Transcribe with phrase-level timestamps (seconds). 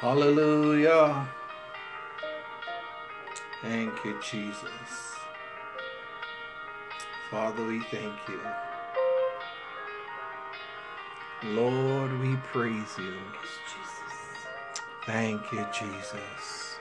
[0.00, 1.28] Hallelujah.
[3.62, 5.16] Thank you, Jesus.
[7.30, 8.40] Father, we thank you.
[11.44, 13.14] Lord, we praise you.
[15.06, 16.78] Thank you, Jesus.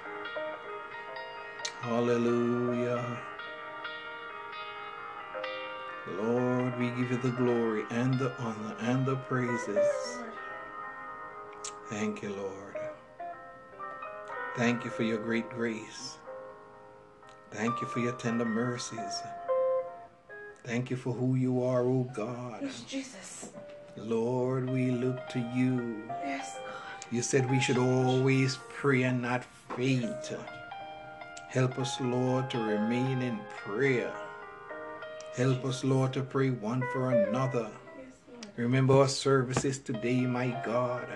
[1.81, 3.19] Hallelujah.
[6.19, 10.19] Lord, we give you the glory and the honor and the praises.
[11.89, 12.76] Thank you, Lord.
[14.57, 16.17] Thank you for your great grace.
[17.51, 19.21] Thank you for your tender mercies.
[20.63, 22.61] Thank you for who you are, O oh God.
[22.63, 23.51] Yes, Jesus.
[23.95, 26.03] Lord, we look to you.
[26.25, 27.05] Yes, God.
[27.11, 30.33] You said we should always pray and not faint.
[31.49, 34.11] Help us, Lord, to remain in prayer.
[35.35, 37.69] Help us, Lord, to pray one for another.
[37.95, 38.47] Yes, Lord.
[38.57, 41.07] Remember our services today, my God.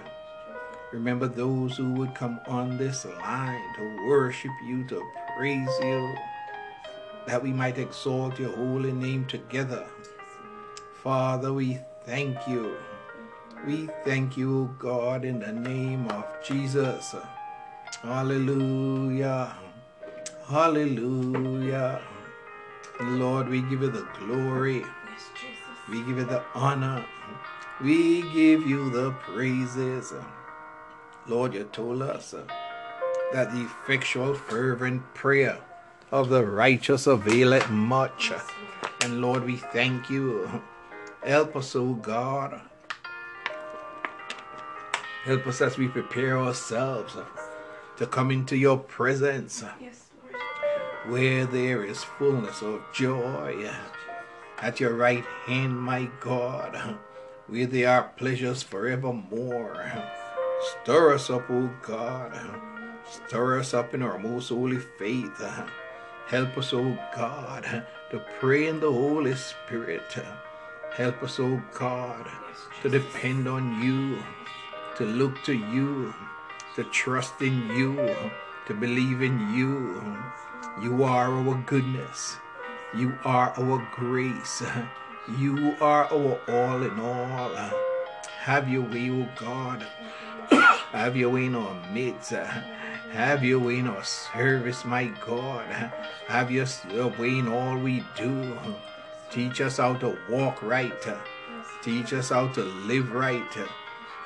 [0.91, 5.01] Remember those who would come on this line to worship you, to
[5.37, 6.15] praise you,
[7.27, 9.85] that we might exalt your holy name together.
[11.01, 12.75] Father, we thank you.
[13.65, 17.15] We thank you, God, in the name of Jesus.
[18.01, 19.55] Hallelujah.
[20.48, 22.01] Hallelujah.
[22.99, 24.83] Lord, we give you the glory.
[25.89, 27.05] We give you the honor.
[27.81, 30.13] We give you the praises.
[31.27, 32.43] Lord, you told us uh,
[33.33, 35.57] that the effectual, fervent prayer
[36.11, 38.31] of the righteous availeth much.
[39.03, 40.61] And Lord, we thank you.
[41.23, 42.61] Help us, O God.
[45.23, 47.15] Help us as we prepare ourselves
[47.97, 50.35] to come into your presence Yes, Lord.
[51.13, 53.69] where there is fullness of joy.
[54.59, 56.97] At your right hand, my God,
[57.47, 59.85] where there are pleasures forevermore.
[60.62, 62.31] Stir us up, O God.
[63.09, 65.41] Stir us up in our most holy faith.
[66.28, 70.16] Help us, O God, to pray in the Holy Spirit.
[70.94, 72.27] Help us, O God,
[72.83, 74.22] to depend on you,
[74.97, 76.13] to look to you,
[76.75, 78.16] to trust in you,
[78.67, 79.99] to believe in you.
[80.81, 82.38] You are our goodness.
[82.95, 84.61] You are our grace.
[85.39, 87.55] You are our all in all.
[88.41, 89.85] Have your way, O God.
[90.91, 92.31] Have your way in our midst.
[92.31, 95.66] Have your way in our service, my God.
[96.28, 98.57] Have your in all we do.
[99.29, 100.94] Teach us how to walk right.
[101.81, 103.41] Teach us how to live right.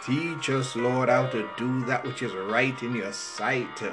[0.03, 3.83] Teach us, Lord, how to do that which is right in your sight.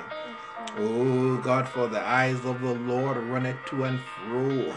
[0.78, 4.72] Oh God, for the eyes of the Lord runneth to and fro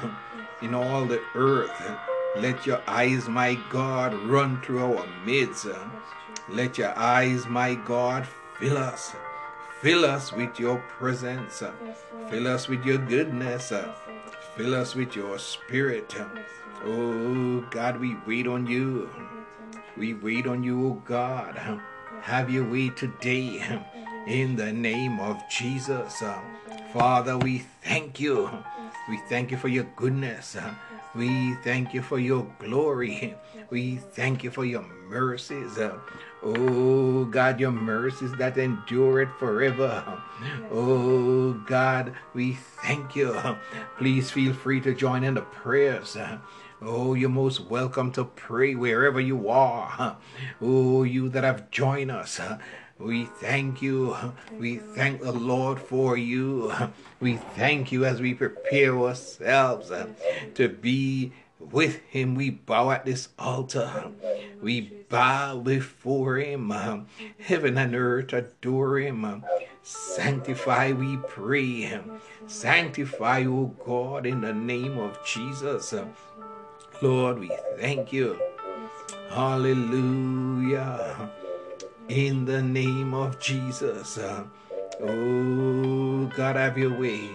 [0.61, 1.95] in all the earth.
[2.35, 5.67] Let your eyes, my God, run through our midst.
[6.49, 8.27] Let your eyes, my God,
[8.59, 9.13] fill us.
[9.81, 11.63] Fill us with your presence.
[12.29, 13.73] Fill us with your goodness.
[14.55, 16.15] Fill us with your spirit.
[16.83, 19.09] Oh God, we wait on you.
[19.97, 21.81] We wait on you, oh God.
[22.21, 23.61] Have your way today
[24.27, 26.21] in the name of Jesus.
[26.93, 28.49] Father, we thank you.
[29.09, 30.57] We thank you for your goodness.
[31.15, 33.35] We thank you for your glory.
[33.69, 35.79] We thank you for your mercies.
[36.47, 40.21] Oh God, your mercies that endure it forever.
[40.71, 43.35] Oh God, we thank you.
[43.97, 46.15] Please feel free to join in the prayers.
[46.83, 50.17] Oh, you're most welcome to pray wherever you are.
[50.61, 52.39] Oh, you that have joined us.
[52.99, 54.15] We thank you.
[54.59, 56.71] We thank the Lord for you.
[57.19, 59.91] We thank you as we prepare ourselves
[60.53, 61.33] to be
[61.71, 62.35] with Him.
[62.35, 64.11] We bow at this altar.
[64.61, 67.07] We bow before Him.
[67.39, 69.43] Heaven and earth adore Him.
[69.83, 71.99] Sanctify, we pray.
[72.47, 75.93] Sanctify, O God, in the name of Jesus.
[77.01, 78.39] Lord, we thank you.
[79.29, 81.29] Hallelujah.
[82.07, 84.17] In the name of Jesus.
[85.01, 87.29] Oh, God, have your way.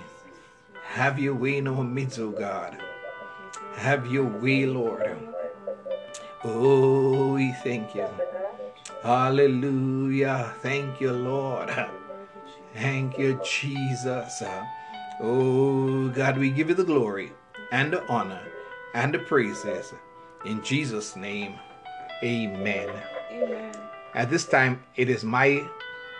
[0.82, 2.76] Have your way in our midst, oh God.
[3.80, 5.16] Have your way, Lord.
[6.44, 8.06] Oh, we thank you.
[9.02, 10.52] Hallelujah.
[10.60, 11.74] Thank you, Lord.
[12.74, 14.42] Thank you, Jesus.
[15.18, 17.32] Oh, God, we give you the glory
[17.72, 18.42] and the honor
[18.92, 19.94] and the praises.
[20.44, 21.54] In Jesus' name,
[22.22, 22.90] amen.
[23.32, 23.74] Amen.
[24.12, 25.66] At this time, it is my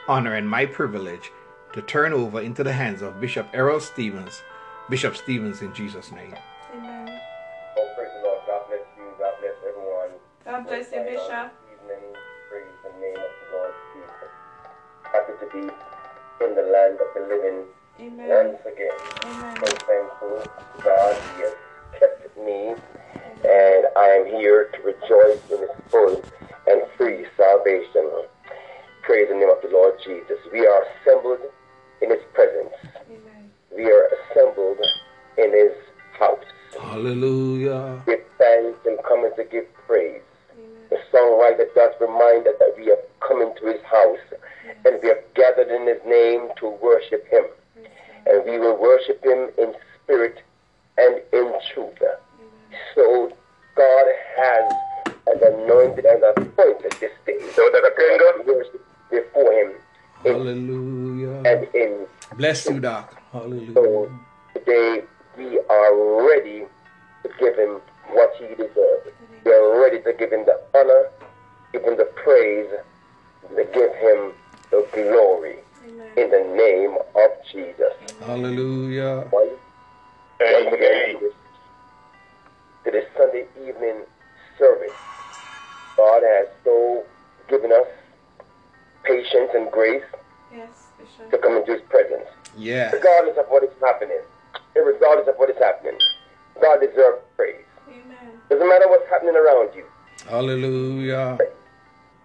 [0.08, 1.30] honor and my privilege
[1.74, 4.40] to turn over into the hands of Bishop Errol Stevens.
[4.88, 6.34] Bishop Stevens, in Jesus' name.
[10.50, 11.54] God bless you, Bishop.
[11.70, 12.10] Evening,
[12.50, 14.30] praise the name of the Lord Jesus.
[15.14, 15.62] At to be
[16.44, 17.62] in the land of the living
[18.00, 18.28] Amen.
[18.28, 18.90] once again.
[19.26, 19.56] Amen.
[19.62, 21.54] So thankful to God He has
[22.00, 22.74] kept me,
[23.46, 26.20] and I am here to rejoice in His full
[26.66, 28.10] and free salvation.
[29.04, 30.38] Praise the name of the Lord Jesus.
[30.50, 31.46] We are assembled
[32.02, 32.74] in His presence.
[33.06, 33.52] Amen.
[33.76, 34.78] We are assembled
[35.38, 35.78] in His
[36.18, 36.42] house.
[36.76, 38.02] Hallelujah.
[38.04, 40.22] Give thanks and coming to give praise.
[40.90, 41.02] Amen.
[41.12, 44.18] The songwriter does remind us that we have come into His house
[44.84, 47.44] and we have gathered in His name to worship Him.
[47.74, 47.86] Praise
[48.24, 48.34] God.
[48.34, 50.42] And we will worship Him in spirit
[50.98, 51.96] and in truth.
[52.00, 52.80] Amen.
[52.94, 53.32] So
[53.76, 54.06] God
[54.38, 54.72] has
[55.26, 57.38] an anointed and appointed this day.
[57.54, 59.72] So that I can worship before Him
[60.24, 61.42] in Hallelujah.
[61.46, 63.16] and in Bless you, Doc.
[63.32, 63.74] Hallelujah.
[63.74, 64.12] so
[64.54, 65.02] today
[65.36, 66.64] we are ready
[67.22, 69.10] to give him what he deserves.
[69.44, 71.08] We are ready to give him the honor,
[71.72, 72.68] give him the praise,
[73.56, 74.32] to give him
[74.70, 75.56] the glory
[75.86, 76.08] Amen.
[76.16, 77.92] in the name of Jesus.
[78.24, 79.26] Hallelujah.
[79.30, 79.48] One,
[80.40, 81.34] once again, to this,
[82.84, 84.02] to this Sunday evening
[84.58, 84.92] service,
[85.96, 87.04] God has so
[87.48, 87.86] given us
[89.04, 90.02] patience and grace
[90.54, 90.68] Yes,
[91.30, 92.26] to come into his presence.
[92.56, 92.92] Yes.
[92.92, 94.20] regardless of what is happening,
[94.74, 95.96] regardless of what is happening,
[96.60, 97.64] God deserves praise.
[98.50, 98.58] Amen.
[98.58, 99.84] Doesn't matter what's happening around you.
[100.28, 101.38] Hallelujah.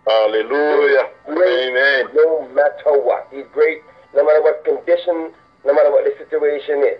[0.08, 1.10] Hallelujah.
[1.30, 2.06] Amen.
[2.14, 3.28] No matter what.
[3.32, 3.82] He's great
[4.16, 5.32] no matter what condition,
[5.66, 7.00] no matter what the situation is.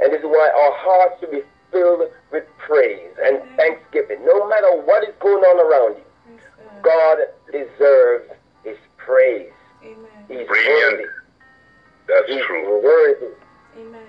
[0.00, 4.24] And this is why our hearts should be filled with praise and thanksgiving.
[4.24, 6.40] No matter what is going on around you, Praise
[6.82, 6.82] God.
[6.82, 7.18] God
[7.50, 8.30] deserves
[8.62, 9.50] his praise.
[9.82, 9.98] Amen.
[10.28, 10.92] He's Brilliant.
[10.98, 11.04] worthy.
[12.06, 12.82] That's He's true.
[12.84, 13.34] worthy.
[13.80, 14.06] Amen.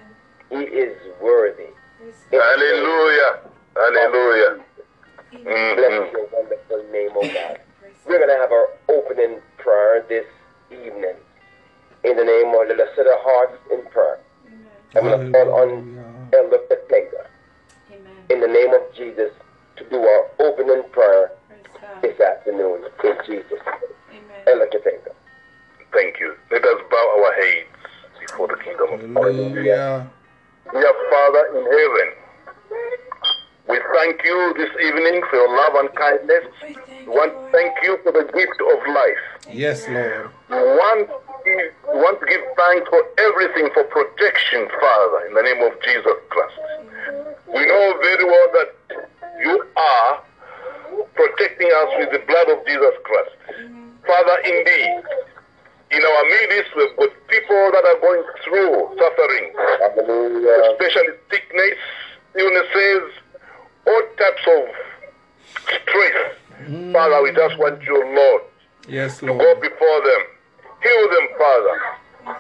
[0.52, 1.70] He is worthy.
[1.98, 2.54] Praise In God.
[2.54, 3.40] the name Hallelujah.
[3.76, 4.64] Hallelujah.
[5.34, 5.76] Amen.
[5.76, 7.60] Bless your wonderful name, oh God.
[8.08, 10.26] We're going to have our opening prayer this
[10.72, 11.16] evening.
[12.06, 14.20] In the name of, the us set our hearts in prayer.
[14.48, 14.70] Amen.
[14.96, 16.30] I'm going to call on Hallelujah.
[16.34, 17.28] Elder Petega
[17.92, 18.14] Amen.
[18.30, 19.32] in the name of Jesus
[19.76, 21.32] to do our opening prayer
[22.02, 23.60] this afternoon in Jesus.
[23.60, 24.42] Amen.
[24.48, 25.12] Elder Petega.
[25.92, 26.36] Thank you.
[26.52, 27.76] Let us bow our heads
[28.22, 29.36] before the kingdom of God.
[29.36, 30.10] Hallelujah.
[30.72, 32.10] Dear Father in heaven,
[33.68, 36.46] we thank you this evening for your love and kindness.
[36.62, 39.24] We thank you, want to thank you for the gift of life.
[39.50, 40.30] Yes, Lord.
[40.50, 41.10] We want,
[41.46, 41.54] we
[41.98, 46.58] want to give thanks for everything, for protection, Father, in the name of Jesus Christ.
[47.48, 48.70] We know very well that
[49.42, 50.22] you are
[51.16, 53.34] protecting us with the blood of Jesus Christ.
[54.06, 55.02] Father, indeed,
[55.90, 59.46] in our midst, we've got people that are going through suffering,
[59.82, 60.74] Hallelujah.
[60.74, 61.78] especially sickness,
[62.38, 63.25] illnesses,
[63.88, 64.64] all types of
[65.82, 66.36] stress.
[66.94, 68.42] Father, we just want you, Lord,
[68.88, 70.22] Yes, to go before them,
[70.82, 71.76] heal them, Father,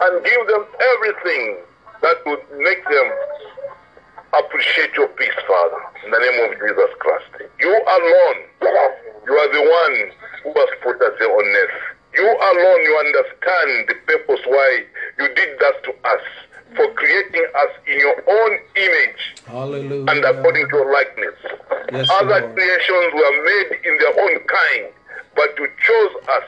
[0.02, 0.66] and give them
[0.96, 1.58] everything
[2.02, 3.08] that would make them
[4.40, 7.50] appreciate your peace, Father, in the name of Jesus Christ.
[7.60, 8.38] You alone,
[9.26, 10.12] you are the one
[10.44, 11.82] who has put us here on earth.
[12.14, 14.84] You alone, you understand the purpose why
[15.20, 16.24] you did that to us,
[16.76, 20.12] for creating us in your own image Hallelujah.
[20.12, 21.36] and according to your likeness.
[21.92, 22.56] Yes, Other Lord.
[22.56, 24.86] creations were made in their own kind,
[25.36, 26.44] but you chose us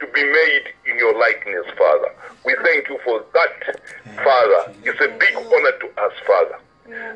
[0.00, 2.10] to be made in your likeness, Father.
[2.44, 3.80] We thank you for that,
[4.24, 4.72] Father.
[4.84, 6.58] It's a big honor to us, Father.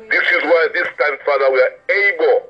[0.09, 2.49] This is why this time, Father, we are able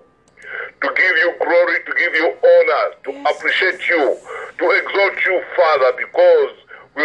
[0.82, 4.18] to give you glory, to give you honor, to appreciate you,
[4.60, 6.52] to exalt you, Father, because
[6.96, 7.04] we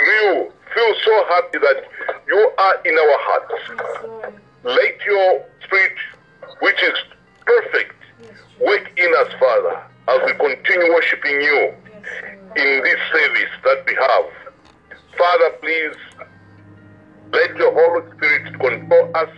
[0.75, 1.85] feel so happy that
[2.26, 4.35] you are in our hearts.
[4.64, 5.97] Let your spirit,
[6.61, 6.99] which is
[7.47, 7.95] perfect,
[8.61, 11.75] work in us, Father, as we continue worshiping you
[12.57, 14.99] in this service that we have.
[15.16, 15.97] Father, please
[17.33, 19.28] let your Holy Spirit control us.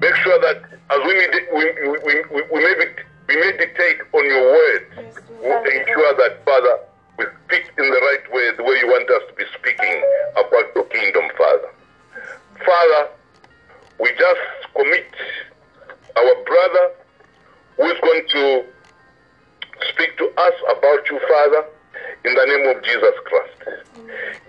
[0.00, 4.86] Make sure that as we, med- we, we, we, we, we, meditate on your word,
[5.40, 6.78] we ensure that, Father,
[7.18, 10.02] we speak in the right way, the way you want us to be speaking
[10.32, 11.70] about your kingdom, Father.
[12.64, 13.08] Father,
[14.00, 14.40] we just
[14.74, 15.06] commit
[16.16, 16.84] our brother
[17.76, 18.64] who is going to
[19.90, 21.64] speak to us about you, Father,
[22.24, 23.82] in the name of Jesus Christ.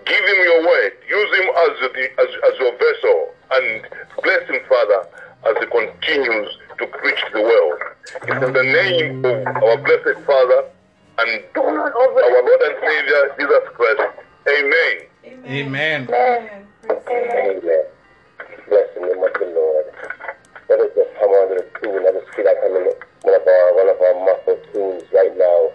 [0.06, 0.92] Give him your word.
[1.08, 3.86] Use him as, the, as, as your vessel and
[4.22, 5.08] bless him, Father,
[5.46, 7.80] as he continues to preach the world.
[8.28, 10.64] In the name of our blessed Father
[11.18, 14.02] and our Lord and Savior, Jesus Christ.
[14.48, 14.94] Amen.
[15.24, 16.08] Amen.
[16.08, 16.66] Amen.
[16.90, 17.84] Amen.
[18.68, 19.86] Bless the name of the Lord.
[20.68, 22.02] Let us just come under the tune.
[22.04, 22.92] Let us feel like I'm in
[23.22, 25.70] one of our one of our muscle tunes right now.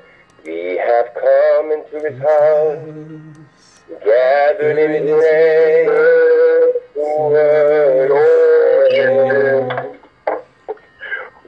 [0.45, 3.39] We have come into his house
[4.03, 5.89] gathered in His name.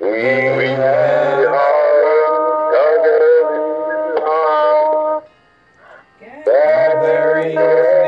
[0.02, 1.81] We are
[7.50, 8.01] Gather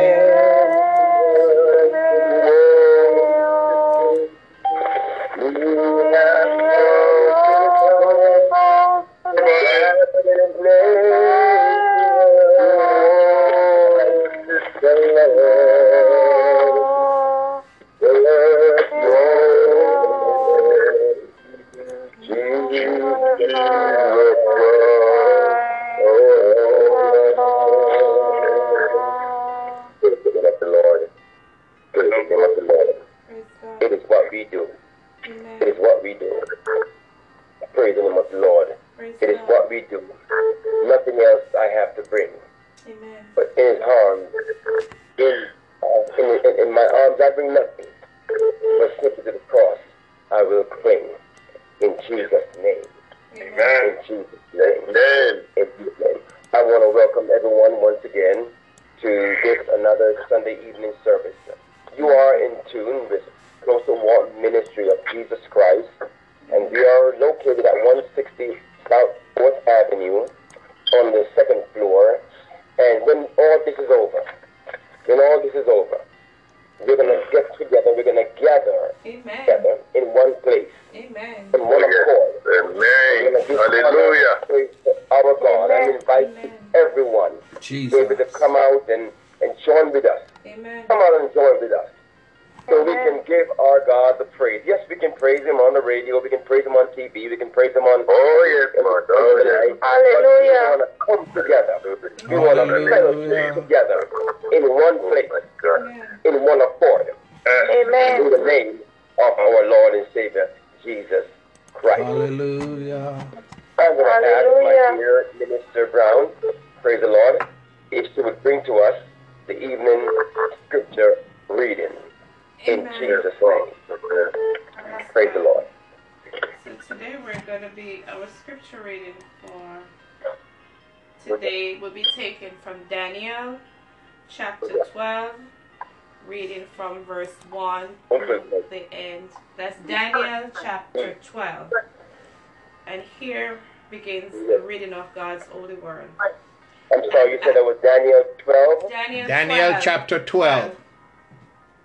[150.04, 150.76] chapter 12.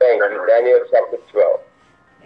[0.00, 0.46] Thank you.
[0.48, 1.60] Daniel chapter 12.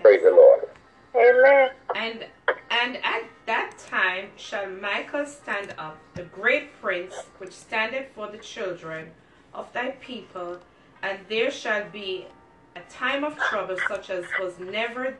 [0.00, 0.68] Praise the Lord.
[1.14, 1.70] Amen.
[1.94, 2.24] And
[2.70, 8.38] and at that time shall Michael stand up, the great prince, which standeth for the
[8.38, 9.10] children
[9.52, 10.60] of thy people,
[11.02, 12.26] and there shall be
[12.74, 15.18] a time of trouble such as was never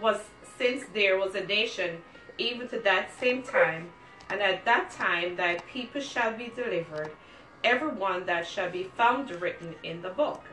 [0.00, 0.20] was
[0.56, 2.00] since there was a nation,
[2.38, 3.90] even to that same time.
[4.28, 7.10] And at that time thy people shall be delivered,
[7.64, 10.44] every one that shall be found written in the book.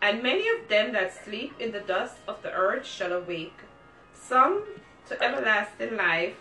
[0.00, 3.58] And many of them that sleep in the dust of the earth shall awake,
[4.12, 4.64] some
[5.08, 6.34] to everlasting life,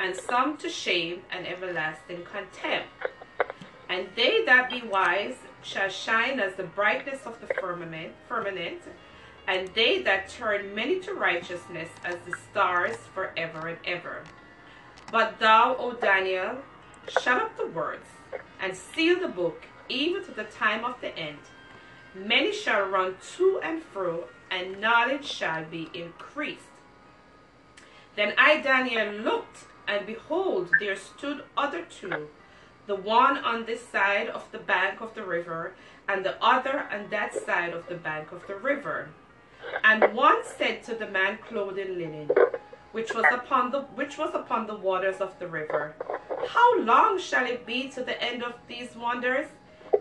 [0.00, 2.88] and some to shame and everlasting contempt.
[3.88, 8.82] And they that be wise shall shine as the brightness of the firmament, firmament,
[9.46, 14.24] and they that turn many to righteousness as the stars forever and ever.
[15.12, 16.56] But thou, O Daniel,
[17.20, 18.06] shut up the words,
[18.64, 21.36] and seal the book, even to the time of the end.
[22.14, 26.74] Many shall run to and fro, and knowledge shall be increased.
[28.16, 32.28] Then I, Daniel, looked, and behold, there stood other two,
[32.86, 35.74] the one on this side of the bank of the river,
[36.08, 39.10] and the other on that side of the bank of the river.
[39.82, 42.30] And one said to the man clothed in linen,
[42.94, 45.96] which was upon the which was upon the waters of the river,
[46.46, 49.48] How long shall it be to the end of these wonders?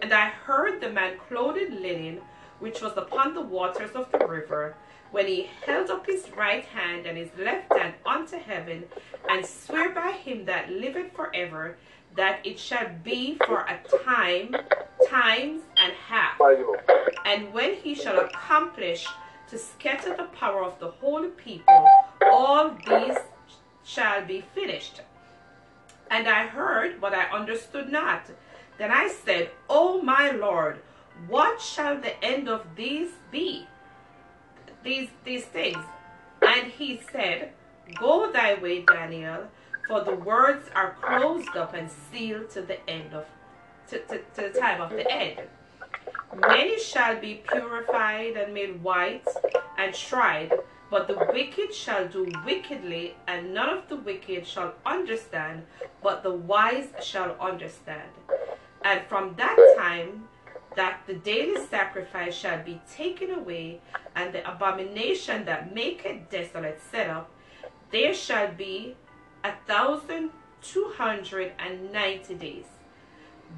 [0.04, 2.22] And I heard the man clothed in linen,
[2.60, 4.76] which was upon the waters of the river,
[5.10, 8.84] when he held up his right hand and his left hand unto heaven,
[9.28, 11.78] and swear by him that liveth forever,
[12.16, 14.56] that it shall be for a time,
[15.10, 16.40] times and half.
[17.26, 19.08] And when he shall accomplish
[19.54, 21.88] to scatter the power of the holy people,
[22.26, 23.18] all these
[23.84, 25.02] shall be finished.
[26.10, 28.26] And I heard, but I understood not.
[28.80, 30.82] Then I said, O my Lord,
[31.28, 33.68] what shall the end of these be?
[34.84, 35.86] These these things.
[36.42, 37.52] And he said,
[38.00, 39.44] Go thy way, Daniel,
[39.88, 43.26] for the words are closed up and sealed to the end of
[43.90, 45.42] to, to, to the time of the end.
[46.36, 49.28] Many shall be purified and made white
[49.78, 50.52] and tried,
[50.90, 55.64] but the wicked shall do wickedly, and none of the wicked shall understand,
[56.02, 58.10] but the wise shall understand.
[58.84, 60.28] And from that time
[60.76, 63.82] that the daily sacrifice shall be taken away,
[64.16, 67.30] and the abomination that maketh desolate set up,
[67.92, 68.96] there shall be
[69.44, 72.66] a thousand two hundred and ninety days.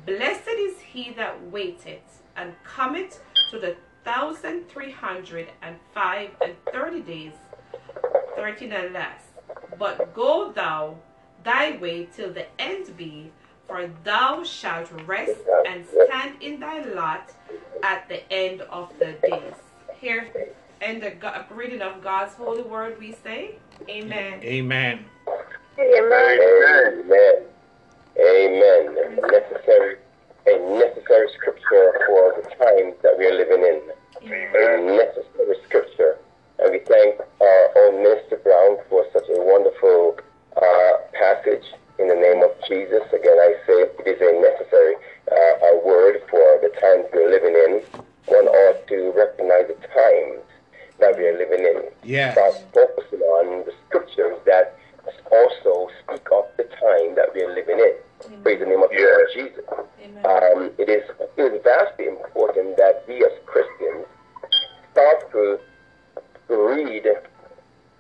[0.06, 6.56] Blessed is he that waiteth and cometh to the thousand three hundred and five and
[6.72, 7.34] thirty days,
[8.36, 9.22] thirteen and less.
[9.78, 10.98] But go thou
[11.44, 13.32] thy way till the end be,
[13.68, 17.32] for thou shalt rest and stand in thy lot
[17.84, 19.54] at the end of the days.
[20.00, 20.30] Here,
[20.82, 21.14] in the
[21.52, 23.56] reading of God's holy word, we say,
[23.90, 24.42] Amen.
[24.44, 25.06] Amen.
[25.80, 26.40] Amen.
[26.42, 27.44] Amen.
[28.18, 29.20] Amen.
[29.32, 29.98] Necessary,
[30.48, 33.82] a necessary scripture for the times that we are living in.
[34.26, 36.18] A necessary scripture.
[36.60, 40.18] And we thank our own Minister Brown for such a wonderful
[40.56, 41.66] uh, passage
[42.00, 43.04] in the name of Jesus.
[43.12, 44.96] Again, I say it is a necessary
[45.32, 47.82] uh, a word for the times we're living in.
[48.28, 50.42] One ought to recognize the times
[51.00, 51.84] that we are living in.
[52.04, 52.34] Yes.
[52.34, 54.78] Start focusing on the scriptures that
[55.32, 58.42] also speak of the time that we are living in.
[58.44, 59.66] Praise the name of the Lord Jesus.
[60.04, 60.26] Amen.
[60.26, 61.04] Um, it is
[61.38, 64.06] it is vastly important that we as Christians
[64.92, 65.60] start to
[66.50, 67.04] read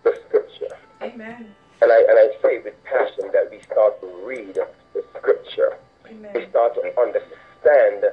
[0.03, 0.75] the scripture.
[1.01, 1.53] Amen.
[1.81, 5.77] And I and I say with passion that we start to read the scripture.
[6.07, 6.31] Amen.
[6.33, 8.05] We start to understand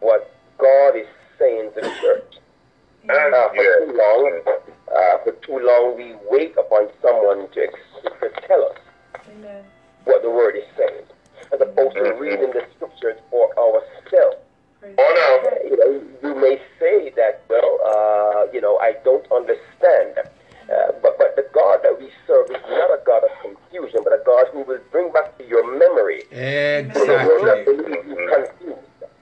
[0.00, 1.06] what God is
[1.38, 2.38] saying to the church.
[3.08, 8.30] Uh, for too long, uh, for too long, we wait upon someone to, ex- to
[8.46, 8.78] tell us
[9.30, 9.64] Amen.
[10.04, 11.04] what the word is saying,
[11.52, 14.36] as opposed to reading the scriptures for ourselves.
[14.98, 15.58] Oh, God.
[15.70, 20.18] You know, you may say that, well, uh, you know, I don't understand.
[20.66, 24.12] Uh, but, but the God that we serve is not a God of confusion, but
[24.12, 26.22] a God who will bring back to your memory.
[26.30, 27.76] He will not Exactly.
[27.76, 28.80] leave you confused.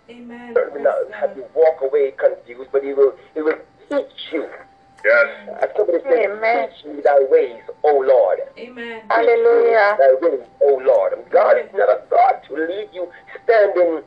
[0.09, 0.55] Amen.
[0.55, 4.49] Certainly not have you walk away confused, but He will, He will teach you.
[5.05, 5.27] Yes.
[5.62, 6.68] As somebody said, Amen.
[6.70, 8.40] teach me thy ways, O Lord.
[8.57, 9.03] Amen.
[9.11, 9.97] Hallelujah.
[9.99, 11.12] Thy ways, O Lord.
[11.31, 13.09] God is not a God to leave you
[13.44, 14.01] standing,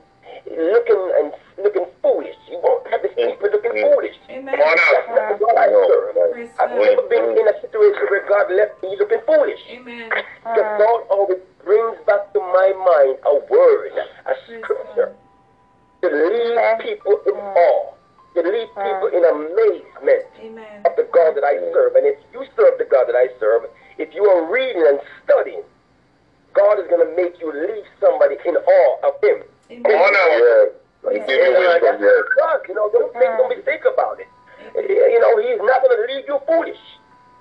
[0.49, 2.35] looking and looking foolish.
[2.49, 4.15] You won't have His people looking foolish.
[4.29, 4.55] Amen.
[4.57, 6.49] Come on That's not the God I serve.
[6.59, 9.59] I've never been in a situation where God left me looking foolish.
[9.69, 10.09] Amen.
[10.09, 11.13] Because God uh-huh.
[11.13, 13.91] always brings back to my mind a word,
[14.25, 15.15] a scripture, God.
[16.01, 17.93] to leave people in awe,
[18.45, 20.85] to leave people in amazement Amen.
[20.85, 21.95] of the God that I serve.
[21.95, 23.65] And if you serve the God that I serve,
[23.97, 25.63] if you are reading and studying,
[26.53, 29.41] God is going to make you leave somebody in awe of Him.
[29.69, 30.13] Come on Amen.
[30.13, 30.27] now.
[30.37, 30.65] Yeah.
[31.07, 32.25] You Yeah, wisdom, that's yes.
[32.39, 32.59] God.
[32.67, 34.27] You know, don't make no mistake about it.
[34.75, 36.81] You know, He's not going to leave you foolish.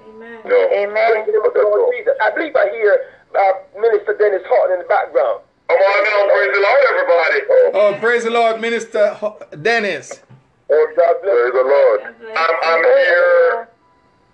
[0.09, 0.39] Amen.
[0.45, 0.51] No.
[0.51, 1.27] Praise Amen.
[1.27, 2.15] the of the Lord Jesus.
[2.23, 2.93] I believe I hear
[3.35, 5.41] uh, Minister Dennis Horton in the background.
[5.69, 6.35] Come on now.
[6.35, 7.41] Praise the Lord, everybody.
[7.75, 9.17] Oh, praise the Lord, Minister
[9.63, 10.23] Dennis.
[10.67, 11.99] Oh, God bless Praise the Lord.
[12.35, 12.55] I'm.
[12.67, 13.69] I'm here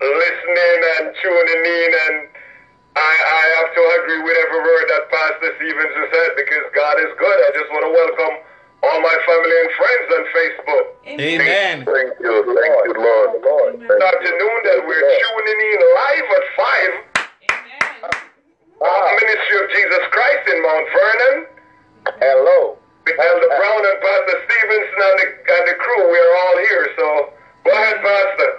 [0.00, 2.16] listening and tuning in, and
[2.96, 6.96] I, I have to agree with every word that Pastor Stevens has said because God
[7.04, 7.36] is good.
[7.36, 8.34] I just want to welcome
[8.82, 10.84] all my family and friends on Facebook.
[11.06, 11.76] Amen.
[11.86, 12.32] Thank you.
[12.42, 13.28] Thank you, Lord.
[13.36, 13.68] the Lord.
[13.76, 13.86] Amen.
[13.86, 18.10] This afternoon that we're tuning in live at 5 Amen.
[18.82, 21.36] Ah, Ministry of Jesus Christ in Mount Vernon.
[22.18, 22.81] hello.
[23.04, 26.86] With Elder Brown and Pastor Stevenson and the, and the crew, we are all here.
[26.96, 27.06] So
[27.64, 28.50] go ahead, Pastor.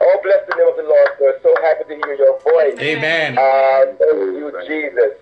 [0.00, 1.08] Oh, bless the name of the Lord.
[1.20, 2.78] We're so happy to hear your voice.
[2.78, 3.38] Amen.
[3.38, 5.16] Uh, thank you, Jesus.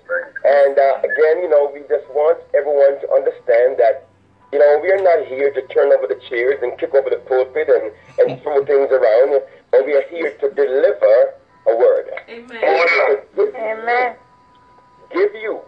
[0.45, 4.09] And uh, again, you know, we just want everyone to understand that,
[4.53, 7.23] you know, we are not here to turn over the chairs and kick over the
[7.31, 11.35] pulpit and, and throw things around, but we are here to deliver
[11.71, 12.11] a word.
[12.29, 12.59] Amen.
[12.59, 13.23] Order.
[13.23, 14.17] To give, Amen.
[15.15, 15.63] give you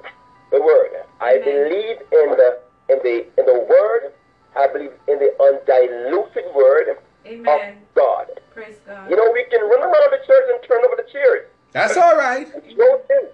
[0.51, 0.91] the word.
[1.21, 1.45] I Amen.
[1.45, 2.59] believe in the
[2.91, 4.13] in the in the word.
[4.57, 7.47] I believe in the undiluted word Amen.
[7.47, 8.27] of God.
[8.55, 9.09] Praise God.
[9.11, 11.47] You know, we can run around the church and turn over the chairs.
[11.73, 12.49] That's all right.
[12.49, 13.29] Throw things.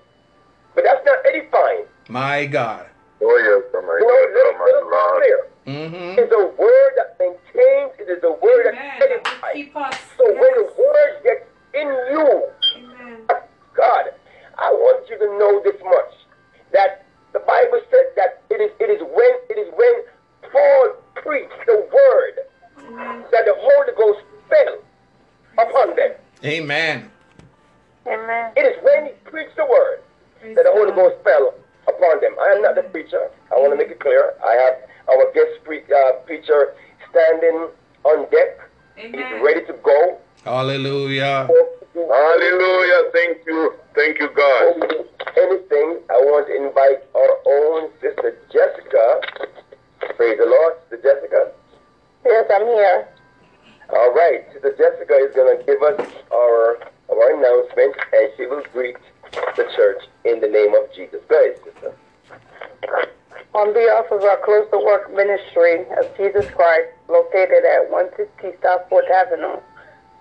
[0.75, 1.85] But that's not edifying.
[2.09, 2.87] My God.
[3.23, 5.47] Oh, yes, oh my You know, let, let us clear.
[5.67, 6.19] Mm-hmm.
[6.19, 8.99] It is a word that maintains, it is a word Amen.
[8.99, 9.55] that That edifies.
[9.55, 9.95] keep us.
[10.19, 12.45] So when the word gets in you,
[12.77, 13.23] Amen.
[13.75, 14.05] God,
[14.59, 16.13] I want you to know this much.
[16.73, 17.04] That
[17.35, 19.95] the Bible said that it is it is when it is when
[20.51, 22.35] Paul preached the word
[22.79, 23.25] Amen.
[23.31, 24.79] that the Holy Ghost fell
[25.59, 26.13] upon them.
[26.45, 27.11] Amen.
[28.07, 28.53] Amen.
[28.57, 30.01] It is when he preached the word
[30.41, 31.11] Praise that the Holy God.
[31.11, 31.55] Ghost fell
[31.89, 32.33] upon them.
[32.41, 33.29] I am not the preacher.
[33.51, 34.35] I want to make it clear.
[34.45, 34.75] I have
[35.11, 36.75] our guest pre- uh, preacher
[37.11, 37.69] standing
[38.05, 38.61] on deck.
[38.97, 40.19] He's ready to go.
[40.45, 41.49] Hallelujah.
[41.95, 43.11] Hallelujah.
[43.13, 43.75] Thank you.
[43.95, 44.75] Thank you, God.
[44.75, 45.05] Before we do
[45.39, 49.21] anything, I want to invite our own sister Jessica.
[50.17, 51.53] Praise the Lord, sister Jessica.
[52.27, 53.09] Yes, I'm here.
[53.91, 56.01] All right, sister Jessica is going to give us
[56.33, 56.79] our
[57.15, 58.97] our announcement, and she will greet
[59.57, 61.21] the church in the name of Jesus.
[61.29, 61.95] Go ahead, sister.
[63.55, 68.83] On behalf of our Close to Work Ministry of Jesus Christ, located at 160 South
[68.89, 69.63] Fourth Avenue,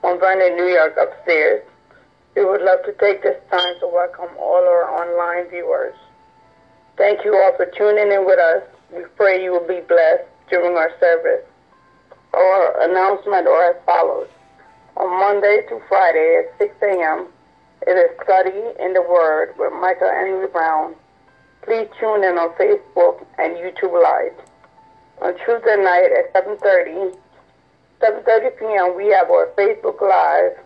[0.03, 1.63] on Vernon, New York, upstairs,
[2.35, 5.95] we would love to take this time to welcome all our online viewers.
[6.97, 8.63] Thank you all for tuning in with us.
[8.91, 11.45] We pray you will be blessed during our service.
[12.33, 14.27] Our announcement are as follows.
[14.97, 17.27] On Monday through Friday at 6 a.m.,
[17.87, 20.95] it is Study in the Word with Michael Henry Brown.
[21.63, 24.35] Please tune in on Facebook and YouTube Live.
[25.21, 27.17] On Tuesday night at 7.30,
[28.03, 30.57] 7.30 p.m., we have our Facebook Live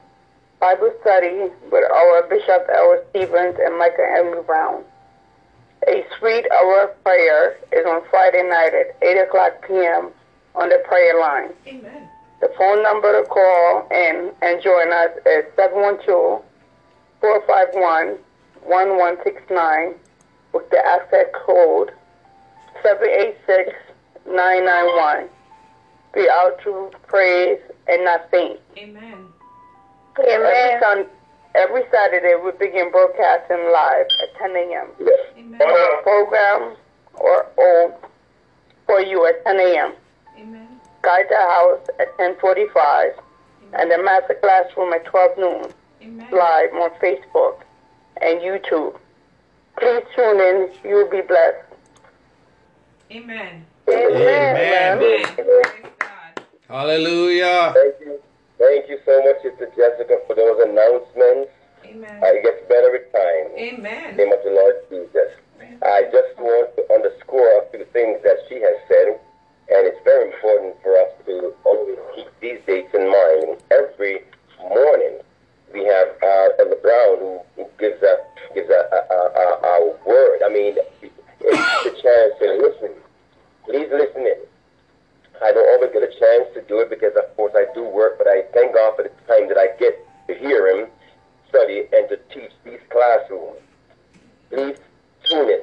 [0.60, 3.00] Bible study with our Bishop L.
[3.12, 4.84] Stevens and Michael Henry Brown.
[5.88, 10.10] A sweet hour of prayer is on Friday night at 8 o'clock p.m.
[10.56, 11.54] on the prayer line.
[11.68, 12.10] Amen.
[12.42, 15.46] The phone number to call in and join us is
[17.22, 19.94] 712-451-1169
[20.54, 21.92] with the access code
[22.82, 25.30] 786991.
[26.18, 28.60] Be out to praise and not faint.
[28.76, 29.28] Amen.
[30.28, 31.06] Every, sun,
[31.54, 34.88] every Saturday we begin broadcasting live at 10 a.m.
[35.00, 35.20] Yes.
[35.38, 35.62] Amen.
[35.62, 36.76] Our program
[37.14, 37.94] or old
[38.88, 39.94] for you at 10 a.m.
[40.40, 40.68] Amen.
[41.04, 43.12] Guide the house at 1045
[43.74, 46.28] and the master classroom at 12 noon Amen.
[46.32, 47.62] live on Facebook
[48.24, 48.98] and YouTube.
[49.80, 50.72] Please tune in.
[50.84, 51.58] You will be blessed.
[53.12, 53.64] Amen.
[53.88, 54.98] Amen.
[54.98, 54.98] Amen.
[54.98, 55.92] Praise God.
[56.68, 57.74] Hallelujah.
[57.74, 58.20] Thank you.
[58.60, 61.52] Thank you so much, Sister Jessica, for those announcements.
[61.86, 62.20] Amen.
[62.20, 63.56] Uh, it gets better with time.
[63.56, 64.18] In the Amen.
[64.18, 65.32] name of the Lord Jesus.
[65.84, 69.16] I just want to underscore a few things that she has said,
[69.70, 73.62] and it's very important for us to always keep these dates in mind.
[73.72, 74.26] Every
[74.60, 75.22] morning,
[75.72, 78.18] we have uh, Elder Brown who, who gives a
[78.56, 80.42] gives a, a, a, a, a word.
[80.44, 82.92] I mean, it's a chance to listen.
[83.66, 84.40] Please listen in.
[85.44, 88.18] I don't always get a chance to do it because, of course, I do work,
[88.18, 89.98] but I thank God for the time that I get
[90.28, 90.88] to hear him
[91.50, 93.62] study and to teach these classrooms.
[94.50, 94.78] Please
[95.24, 95.62] tune in.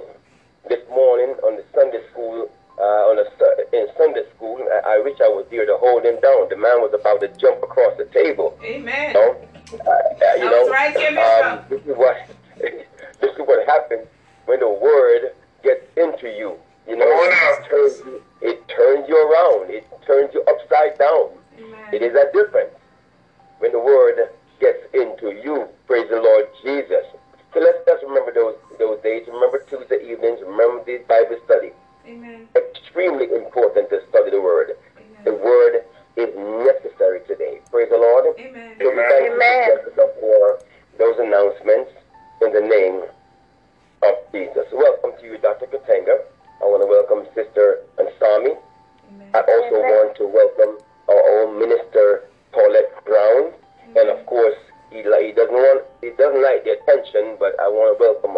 [0.69, 5.19] This morning on the Sunday school, uh, on a, in Sunday school, I, I wish
[5.21, 6.49] I was there to hold him down.
[6.49, 8.59] The man was about to jump across the table.
[8.65, 9.09] Amen.
[9.09, 9.37] You know,
[9.75, 12.17] uh, you know right, um, this is what
[12.59, 14.07] this is what happens
[14.47, 16.57] when the word gets into you.
[16.89, 19.71] You know, it turns you, it turns you around.
[19.73, 21.33] It turns you upside down.
[21.57, 22.13] It Amen.
[22.13, 22.77] is a difference
[23.59, 24.21] when the word
[24.61, 25.67] gets into you.
[25.87, 27.09] Praise the Lord Jesus.
[27.53, 29.27] So let's just remember those those days.
[29.27, 30.41] Remember Tuesday evenings.
[30.45, 31.73] Remember the Bible study.
[32.07, 32.49] Amen.
[32.55, 34.77] Extremely important to study the word.
[35.25, 37.61] The word is necessary today.
[37.71, 38.37] Praise the Lord.
[38.39, 38.77] Amen.
[38.77, 39.69] So we thank you, Amen.
[39.73, 40.59] Jessica, for
[40.99, 41.91] those announcements
[42.43, 43.09] in the name
[44.05, 44.69] of Jesus.
[44.71, 45.67] Welcome to you, Dr.
[45.67, 46.34] Katenga.
[46.65, 48.57] I want to welcome Sister Ansami.
[49.37, 49.93] I also Amen.
[50.01, 50.81] want to welcome
[51.13, 52.25] our own minister
[52.57, 53.53] Paulette Brown,
[54.01, 54.57] and of course
[54.89, 58.34] he, he doesn't want he doesn't like the attention, but I want to welcome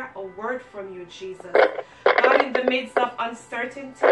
[0.00, 1.52] hear a word from you, Jesus.
[2.04, 4.06] God, in the midst of uncertainty,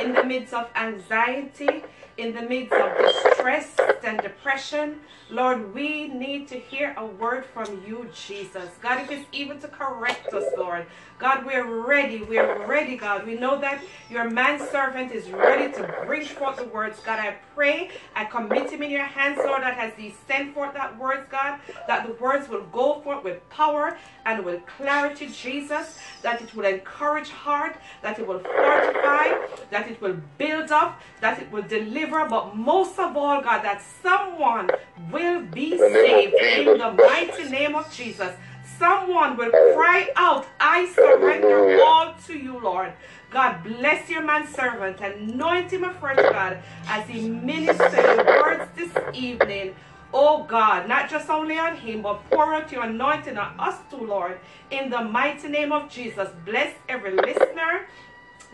[0.00, 1.84] in the midst of anxiety,
[2.16, 7.82] in the midst of distress and depression, Lord, we need to hear a word from
[7.86, 8.70] you, Jesus.
[8.80, 10.86] God, if it's even to correct us, Lord,
[11.18, 12.22] God, we're ready.
[12.22, 13.26] We're ready, God.
[13.26, 17.00] We know that your manservant is ready to bring forth the words.
[17.00, 20.74] God, I pray, I commit him in your hands, Lord, that as he send forth
[20.74, 25.98] that words, God, that the words will go forth with power and with clarity, Jesus,
[26.22, 29.34] that it will encourage heart, that it will fortify,
[29.70, 33.82] that it will build up, that it will deliver, but most of all, God, that
[34.02, 34.70] someone
[35.10, 38.32] will be In the name of saved in the mighty name of Jesus.
[38.78, 42.92] Someone will cry out, I surrender all to you, Lord.
[43.30, 45.00] God bless your man servant.
[45.00, 49.74] Anoint him afresh, God, as he ministers your words this evening.
[50.12, 54.06] Oh God, not just only on him, but pour out your anointing on us too,
[54.06, 54.38] Lord.
[54.70, 57.86] In the mighty name of Jesus, bless every listener.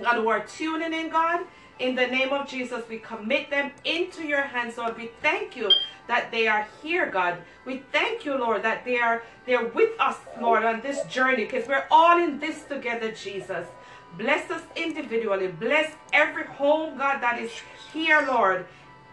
[0.01, 1.45] God, who are tuning in, God.
[1.79, 4.97] In the name of Jesus, we commit them into your hands, Lord.
[4.97, 5.71] We thank you
[6.07, 7.39] that they are here, God.
[7.65, 11.67] We thank you, Lord, that they are they're with us, Lord, on this journey, because
[11.67, 13.67] we're all in this together, Jesus.
[14.17, 15.49] Bless us individually.
[15.49, 17.51] Bless every home, God, that is
[17.93, 18.67] here, Lord,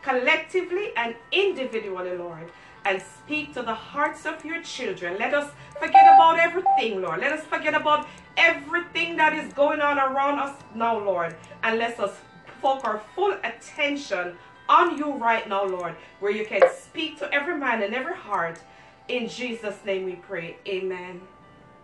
[0.04, 2.52] collectively and individually, Lord.
[2.86, 5.18] And speak to the hearts of your children.
[5.18, 7.20] Let us forget about everything, Lord.
[7.22, 11.36] Let us forget about everything that is going on around us now, Lord.
[11.64, 12.16] And let us
[12.62, 17.58] focus our full attention on you right now, Lord, where you can speak to every
[17.58, 18.60] man and every heart.
[19.08, 20.58] In Jesus' name we pray.
[20.68, 21.22] Amen.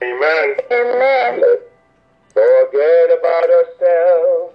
[0.04, 0.56] Amen.
[0.72, 1.44] Amen.
[2.32, 4.54] Forget about ourselves.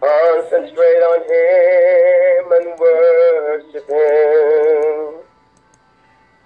[0.00, 5.14] Concentrate on Him and worship Him.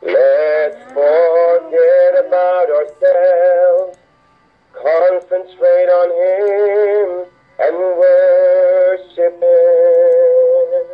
[0.03, 3.99] Let's forget about ourselves.
[4.73, 10.87] Concentrate on Him and worship Him.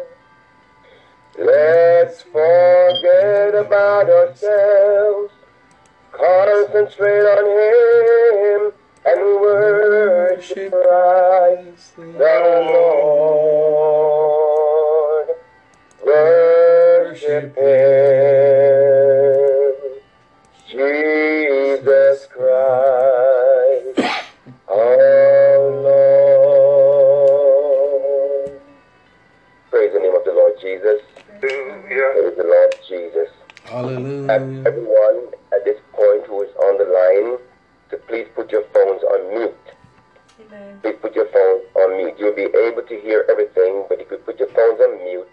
[1.39, 5.33] Let's forget about ourselves.
[6.13, 8.73] Concentrate on Him
[9.05, 12.11] and worship Christ the
[12.73, 13.87] Lord.
[16.05, 18.66] Worship Him,
[32.89, 33.33] Praise the Jesus.
[33.65, 34.63] And Hallelujah.
[34.67, 37.39] everyone at this point who is on the line,
[37.91, 39.55] to please put your phones on mute.
[40.41, 40.79] Amen.
[40.83, 42.15] Please put your phones on mute.
[42.19, 45.29] You'll be able to hear everything, but if you put your phones on mute,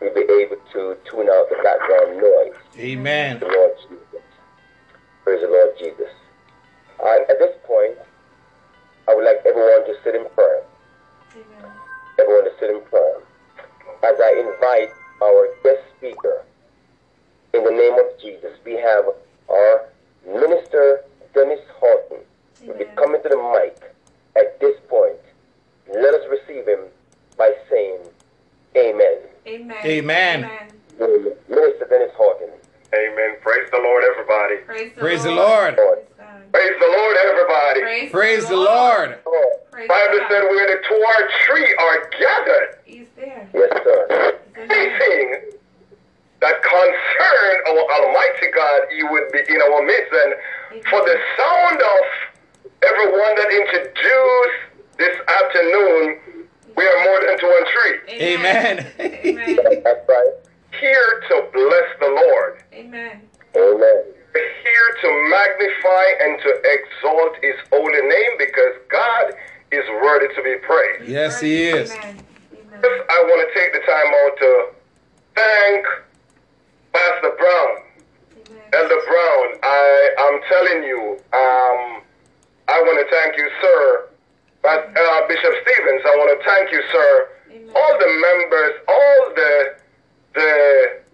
[0.00, 2.58] you'll be able to tune out the background noise.
[2.78, 3.40] Amen.
[3.40, 4.26] The Lord Jesus.
[5.24, 6.12] Praise the Lord Jesus.
[7.02, 7.98] And at this point,
[9.08, 10.62] I would like everyone to sit in prayer.
[11.32, 11.72] Amen.
[12.20, 13.18] Everyone to sit in prayer.
[14.04, 14.90] As I invite
[15.22, 16.44] our guest speaker,
[17.54, 19.04] in the name of Jesus, we have
[19.50, 19.84] our
[20.26, 22.18] minister, Dennis Horton,
[22.66, 23.92] will be coming to the mic
[24.36, 25.18] at this point.
[25.92, 26.80] Let us receive him
[27.36, 27.98] by saying,
[28.76, 29.18] Amen.
[29.46, 29.76] Amen.
[29.84, 30.50] Amen.
[30.98, 31.32] Amen.
[31.48, 32.48] Minister Dennis Horton.
[32.94, 33.36] Amen.
[33.42, 34.56] Praise the Lord, everybody.
[34.64, 35.76] Praise the Praise the Lord.
[35.76, 35.98] Lord.
[36.52, 37.80] Praise the Lord, everybody.
[37.80, 39.18] Praise, Praise the Lord.
[39.26, 40.28] Oh, Praise Bible God.
[40.30, 43.48] said where the two or three are gathered, He's there.
[43.52, 44.38] yes, sir.
[44.56, 44.72] He's there.
[44.72, 45.50] anything
[46.40, 50.12] that concern our Almighty God, He would be in our midst.
[50.12, 52.02] And for the sound of
[52.84, 54.60] everyone that introduced
[54.98, 58.22] this afternoon, we are more than two and three.
[58.22, 58.86] Amen.
[59.00, 59.82] Amen.
[59.82, 60.32] That's right.
[60.80, 62.62] Here to bless the Lord.
[62.74, 63.22] Amen.
[63.56, 64.04] Amen.
[64.34, 69.32] here to magnify and to exalt his holy name because God
[69.70, 70.56] is worthy to be
[71.24, 71.90] Yes, he is.
[71.90, 72.20] Amen.
[72.52, 73.00] Amen.
[73.08, 74.50] I want to take the time out to
[75.34, 75.86] thank
[76.92, 77.72] Pastor Brown,
[78.44, 78.60] Amen.
[78.76, 79.46] Elder Brown.
[79.64, 79.88] I
[80.20, 82.04] am telling you, um,
[82.68, 84.08] I want to thank you, sir.
[84.60, 87.28] But, uh, Bishop Stevens, I want to thank you, sir.
[87.52, 87.72] Amen.
[87.74, 89.76] All the members, all the
[90.34, 91.04] the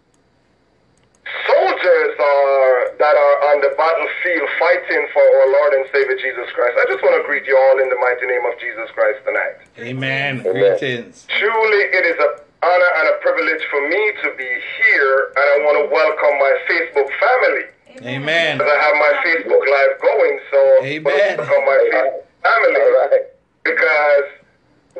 [4.23, 6.77] feel fighting for our Lord and Savior Jesus Christ.
[6.77, 9.57] I just want to greet you all in the mighty name of Jesus Christ tonight.
[9.79, 10.40] Amen.
[10.40, 10.53] Amen.
[10.53, 11.27] Greetings.
[11.29, 15.57] Truly, it is an honor and a privilege for me to be here, and I
[15.64, 17.66] want to welcome my Facebook family.
[18.07, 18.61] Amen.
[18.61, 21.37] As I have my Facebook Live going, so Amen.
[21.37, 23.18] welcome my Facebook family
[23.64, 24.29] because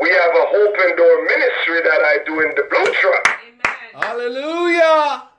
[0.01, 3.25] we have a Hope and Door ministry that I do in the Blue Truck.
[3.47, 4.03] Amen.
[4.03, 5.31] Hallelujah.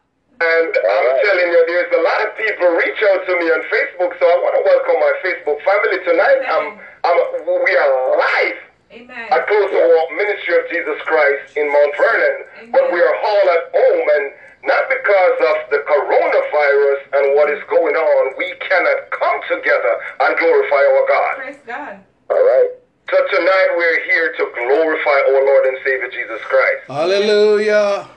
[0.41, 4.09] And I'm telling you, there's a lot of people reach out to me on Facebook,
[4.17, 6.41] so I want to welcome my Facebook family tonight.
[6.49, 6.67] I'm,
[7.05, 9.25] I'm, we are live Amen.
[9.29, 13.45] at Close to Walk Ministry of Jesus Christ in Mount Vernon, but we are all
[13.53, 14.25] at home, and
[14.65, 19.93] not because of the coronavirus and what is going on, we cannot come together
[20.25, 21.33] and glorify our God.
[21.37, 22.01] Praise God.
[22.33, 22.81] All right.
[23.13, 26.89] So tonight we're here to glorify our Lord and Savior Jesus Christ.
[26.89, 28.09] Hallelujah.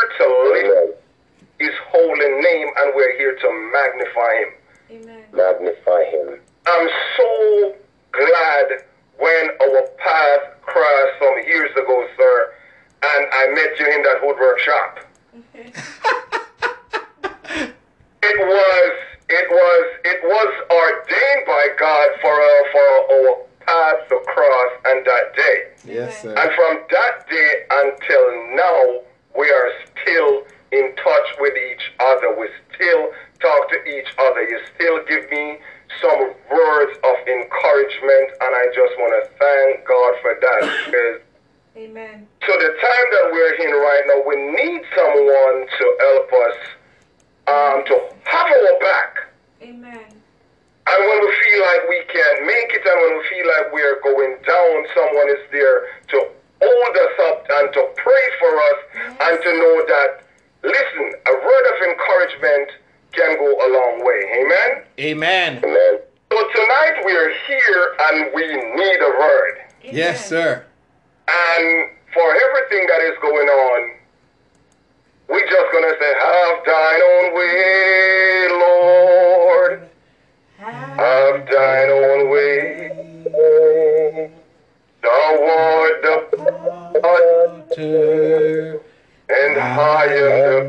[0.00, 0.24] to
[0.56, 1.04] lift
[1.58, 4.52] his holy name and we're here to magnify him.
[4.90, 5.24] Amen.
[5.32, 6.40] Magnify him.
[6.66, 7.74] I'm so
[8.12, 8.84] glad
[9.18, 12.52] when our path crossed some years ago, sir,
[13.02, 14.98] and I met you in that woodwork shop.
[18.28, 18.92] It was
[19.28, 22.80] it was it was ordained by God for uh, for
[23.14, 25.58] our paths to cross and that day.
[25.84, 26.34] Yes, sir.
[26.34, 28.24] And from that day until
[28.56, 29.02] now,
[29.36, 32.36] we are still in touch with each other.
[32.38, 34.42] We still talk to each other.
[34.42, 35.58] You still give me
[36.00, 41.22] some words of encouragement, and I just want to thank God for that.
[41.76, 42.26] Because Amen.
[42.46, 46.56] so the time that we're in right now, we need someone to help us
[47.48, 49.28] um, to have our back.
[49.60, 50.15] Amen.
[50.86, 54.00] And when we feel like we can't make it and when we feel like we're
[54.02, 56.18] going down, someone is there to
[56.62, 58.78] hold us up and to pray for us
[59.20, 60.22] and to know that,
[60.62, 62.70] listen, a word of encouragement
[63.12, 64.20] can go a long way.
[64.40, 64.84] Amen?
[65.00, 65.64] Amen.
[65.64, 65.98] Amen.
[66.30, 69.58] So tonight we're here and we need a word.
[69.82, 70.64] Yes, sir.
[71.28, 73.96] And for everything that is going on,
[75.28, 79.85] we just gonna say, have thine own way, Lord.
[80.96, 82.88] Have thine the way.
[85.02, 86.16] Toward the
[87.04, 88.80] altar
[89.28, 90.64] and higher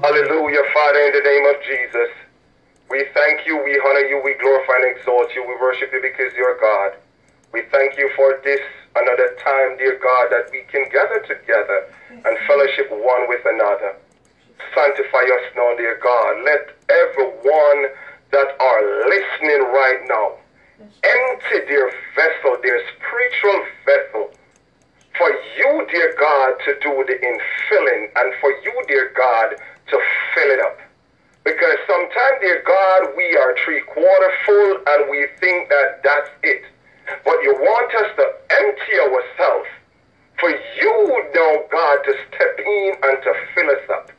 [0.00, 2.10] Hallelujah, Father, in the name of Jesus.
[2.88, 6.32] We thank you, we honor you, we glorify and exalt you, we worship you because
[6.36, 6.92] you're God.
[7.52, 8.60] We thank you for this
[8.96, 13.96] another time, dear God, that we can gather together and fellowship one with another.
[14.74, 16.44] Sanctify us now, dear God.
[16.44, 17.92] Let everyone
[18.32, 20.36] that are listening right now
[20.80, 24.30] empty their vessel, their spiritual vessel,
[25.16, 29.56] for you, dear God, to do the infilling and for you, dear God,
[29.90, 29.98] to
[30.34, 30.78] fill it up.
[31.44, 36.64] Because sometimes, dear God, we are three quarter full and we think that that's it.
[37.24, 39.68] But you want us to empty ourselves
[40.38, 44.15] for you, now, God, to step in and to fill us up.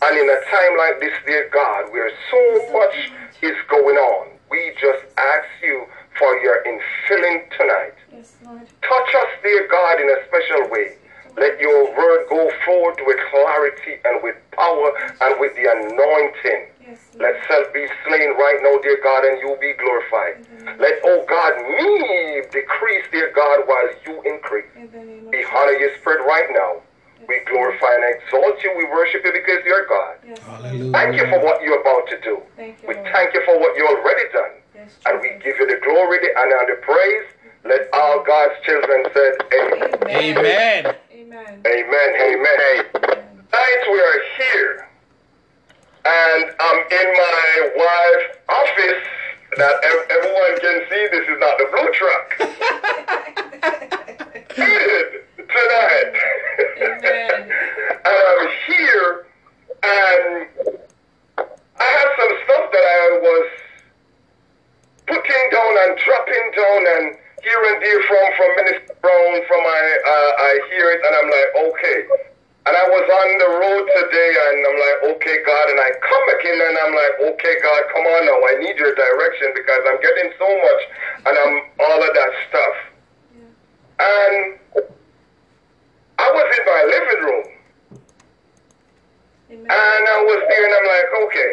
[0.00, 2.94] And in a time like this, dear God, where so much
[3.42, 5.86] is going on, we just ask you
[6.18, 7.94] for your infilling tonight.
[8.12, 8.62] Yes, Lord.
[8.82, 10.96] Touch us, dear God, in a special way.
[11.36, 16.70] Let your word go forth with clarity and with power and with the anointing.
[16.82, 16.98] Yes.
[17.18, 20.46] Let self be slain right now, dear God, and you be glorified.
[20.78, 24.66] Let, oh God, me decrease, dear God, while you increase.
[24.74, 26.82] In the name of We honor your spirit right now.
[27.26, 28.72] We glorify and exalt you.
[28.76, 30.16] We worship you because you're God.
[30.26, 30.92] Yes, Hallelujah.
[30.92, 32.40] Thank you for what you're about to do.
[32.56, 33.08] Thank you, We Lord.
[33.12, 34.52] thank you for what you already done.
[34.74, 37.26] Yes, And we give you the glory, the honor, and the praise.
[37.64, 39.90] Let all God's children say, Amen.
[40.08, 40.94] Amen.
[41.12, 41.62] Amen.
[41.66, 41.66] Amen.
[41.66, 42.84] Amen.
[42.94, 44.86] Tonight we are here.
[46.04, 49.02] And I'm in my wife's office
[49.58, 52.36] that everyone can see this is not the blue truck.
[54.54, 56.12] Seated tonight.
[57.04, 59.26] I'm here
[59.82, 60.48] and
[61.78, 63.46] I have some stuff that I was
[65.06, 67.04] putting down and dropping down and
[67.42, 71.30] here and there from from Minister Brown from I uh, I hear it and I'm
[71.30, 71.98] like okay.
[72.66, 76.24] And I was on the road today and I'm like okay God and I come
[76.28, 78.38] back in and I'm like okay God come on now.
[78.42, 80.82] I need your direction because I'm getting so much
[81.30, 82.76] and I'm all of that stuff.
[83.38, 83.46] Yeah.
[84.02, 84.58] and
[86.28, 87.44] I was in my living room
[89.50, 89.64] Amen.
[89.64, 91.52] and I was there and I'm like, okay.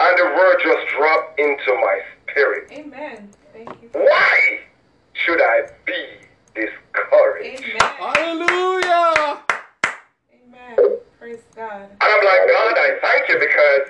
[0.00, 2.68] And the word just dropped into my spirit.
[2.72, 3.30] Amen.
[3.54, 3.88] Thank you.
[3.92, 4.60] Why
[5.14, 6.04] should I be
[6.54, 7.64] discouraged?
[7.64, 7.80] Amen.
[7.80, 9.40] Hallelujah.
[10.36, 10.98] Amen.
[11.18, 11.88] Praise God.
[11.88, 13.88] And I'm like, God, I thank you because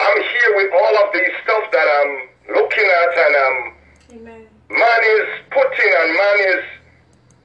[0.00, 3.74] I'm here with all of these stuff that I'm looking at and um,
[4.18, 4.46] Amen.
[4.70, 6.64] man is putting and man is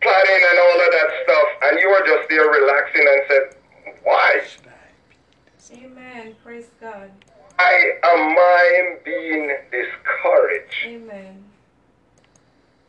[0.01, 3.45] planning and all of that stuff, and you were just there relaxing and said,
[4.03, 4.41] why?
[5.73, 6.35] Amen.
[6.43, 7.09] Praise God.
[7.55, 10.85] Why am I being discouraged?
[10.85, 11.43] Amen.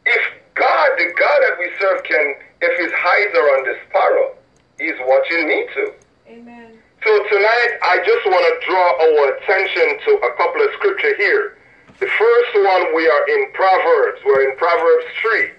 [0.05, 0.23] If
[0.55, 4.35] God, the God that we serve can, if his eyes are on the sparrow,
[4.79, 5.93] he's watching me too.
[6.29, 6.79] Amen.
[7.05, 11.59] So tonight, I just want to draw our attention to a couple of scripture here.
[12.01, 14.21] The first one, we are in Proverbs.
[14.25, 15.51] We're in Proverbs 3.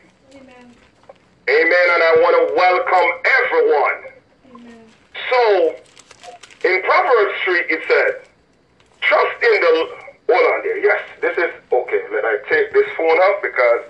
[1.49, 1.87] Amen.
[1.93, 3.09] And I want to welcome
[3.43, 3.97] everyone.
[4.55, 4.85] Amen.
[5.29, 5.75] So,
[6.63, 8.29] in Proverbs 3, it said,
[9.01, 9.89] Trust in the.
[10.29, 10.77] Hold on there.
[10.79, 11.51] Yes, this is.
[11.71, 13.81] Okay, let I take this phone up because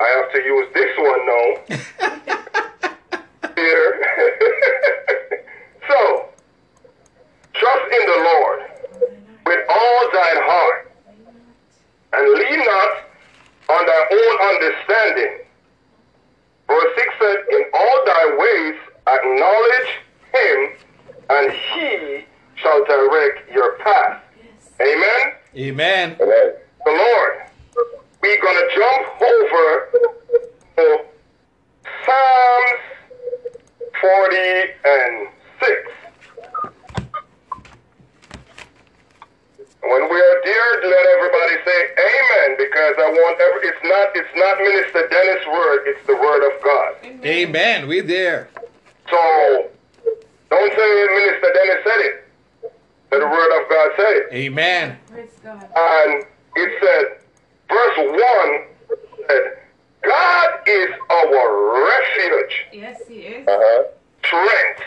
[0.00, 1.46] I have to use this one now.
[3.56, 3.90] Here.
[5.88, 6.28] so,
[7.52, 8.60] trust in the Lord
[9.44, 10.92] with all thine heart
[12.14, 13.06] and lean not
[13.68, 15.45] on thy own understanding.
[16.66, 18.74] Verse 6 said, In all thy ways
[19.06, 19.90] acknowledge
[20.34, 20.58] him,
[21.30, 22.24] and he
[22.56, 24.22] shall direct your path.
[24.36, 24.70] Yes.
[24.80, 25.32] Amen?
[25.56, 26.16] Amen.
[26.20, 26.52] Amen.
[26.84, 27.42] The Lord.
[28.22, 29.88] We're going to jump over
[30.76, 31.04] to
[32.04, 32.80] Psalms
[34.00, 34.36] 40
[34.84, 35.28] and
[35.60, 35.90] 6.
[39.82, 41.15] When we are there, let everybody say
[42.86, 46.46] amen because I want every, it's not it's not Minister Dennis' word, it's the word
[46.46, 47.24] of God.
[47.24, 47.86] Amen.
[47.88, 48.48] We there.
[49.10, 49.70] So
[50.50, 52.28] don't say Minister Dennis said it.
[53.12, 54.32] Let the word of God say it.
[54.32, 54.98] Amen.
[55.08, 55.62] Praise God.
[55.76, 56.24] And
[56.56, 57.18] it said,
[57.68, 59.58] verse 1 said,
[60.02, 63.48] God is our refuge, Yes, He is.
[63.48, 63.84] Uh-huh.
[64.24, 64.82] strength,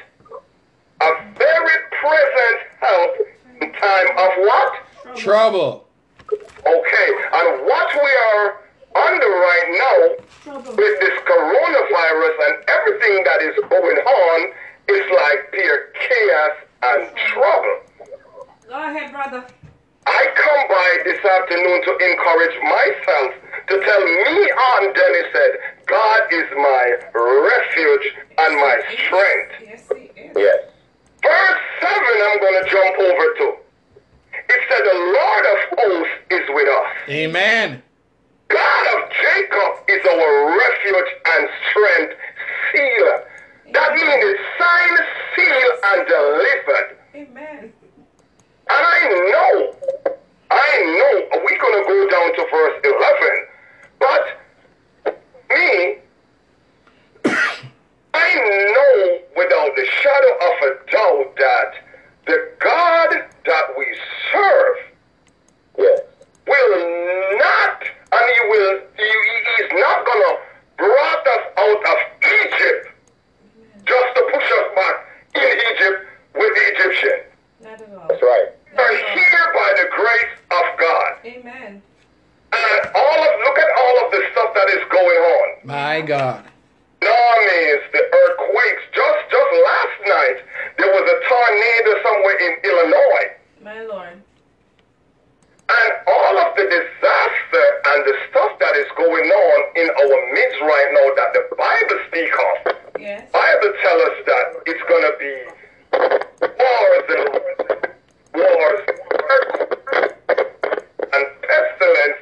[1.01, 3.15] a very present help
[3.61, 5.17] in time of what?
[5.17, 5.88] Trouble.
[6.29, 8.61] Okay, and what we are
[8.95, 9.99] under right now
[10.75, 14.39] with this coronavirus and everything that is going on
[14.89, 17.77] is like pure chaos and trouble.
[18.67, 19.45] Go ahead, brother.
[20.05, 23.29] I come by this afternoon to encourage myself
[23.67, 25.51] to tell me on Dennis said,
[25.85, 28.07] God is my refuge
[28.37, 29.51] and my strength.
[29.61, 30.33] Yes, He is.
[30.35, 30.59] Yes.
[31.21, 33.68] Verse 7 I'm going to jump over to.
[34.49, 36.87] It said, The Lord of hosts is with us.
[37.09, 37.83] Amen.
[38.49, 42.15] God of Jacob is our refuge and strength,
[42.73, 43.23] seal.
[43.73, 44.99] That means it's signed,
[45.35, 46.97] sealed, and delivered.
[47.15, 47.73] Amen.
[48.69, 48.99] And I
[49.31, 49.75] know,
[50.49, 53.45] I know, we're going to go down to verse 11.
[53.99, 54.23] But
[55.49, 55.97] me,
[58.13, 58.35] I
[58.73, 61.88] know without the shadow of a doubt that
[62.29, 63.09] the God
[63.45, 63.85] that we
[64.31, 64.77] serve
[65.79, 66.01] Yes.
[66.45, 70.35] will not, and he will, he, he is not going to
[70.77, 72.91] brought us out of Egypt
[73.85, 74.95] just to push us back
[75.35, 77.19] in Egypt with the Egyptian.
[77.61, 78.07] Not at all.
[78.07, 78.49] That's right.
[78.77, 81.11] We're here by the grace of God.
[81.25, 81.81] Amen.
[82.51, 85.47] And all of look at all of the stuff that is going on.
[85.63, 86.45] My God.
[87.01, 88.83] Tsunamis, the earthquakes.
[88.93, 90.37] Just just last night
[90.77, 93.27] there was a tornado somewhere in Illinois.
[93.63, 94.21] My Lord.
[95.69, 100.61] And all of the disaster and the stuff that is going on in our midst
[100.61, 102.75] right now that the Bible speak of.
[102.99, 103.31] Yes.
[103.31, 105.33] Bible tell us that it's gonna be
[106.41, 107.29] wars and
[108.33, 108.81] wars
[111.13, 112.19] and pestilence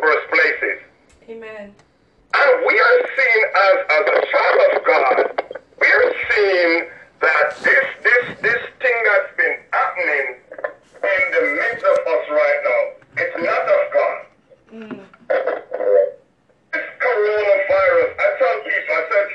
[0.00, 0.78] first places.
[1.28, 1.74] Amen.
[2.32, 5.16] And we are seen as as a child of God,
[5.80, 6.88] we are seeing
[7.20, 10.36] that this this this thing that's been happening
[11.02, 12.82] in the midst of us right now,
[13.22, 14.18] it's not of God.
[14.72, 15.00] Mm.
[16.72, 19.28] This coronavirus, I tell people, I said,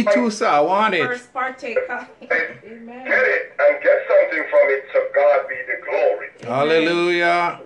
[0.00, 0.14] Amen.
[0.14, 0.46] Me too, sir.
[0.46, 1.06] I want it.
[1.06, 2.08] First partaker.
[2.22, 3.06] Amen.
[3.06, 4.84] Get it and get something from it.
[4.92, 6.28] To God be the glory.
[6.42, 7.59] Hallelujah.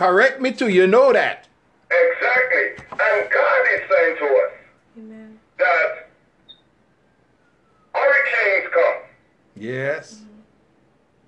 [0.00, 0.68] Correct me too.
[0.68, 1.46] You know that.
[1.92, 2.86] Exactly.
[2.88, 4.52] And God is saying to us
[4.96, 5.38] Amen.
[5.58, 6.08] that
[7.92, 8.98] hurricanes come
[9.56, 10.22] Yes.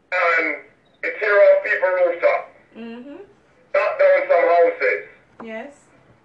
[0.09, 0.57] and
[1.05, 2.43] it tear off people's rooftop,
[2.73, 3.21] Mm-hmm.
[3.77, 5.05] knock down some houses,
[5.45, 5.73] Yes.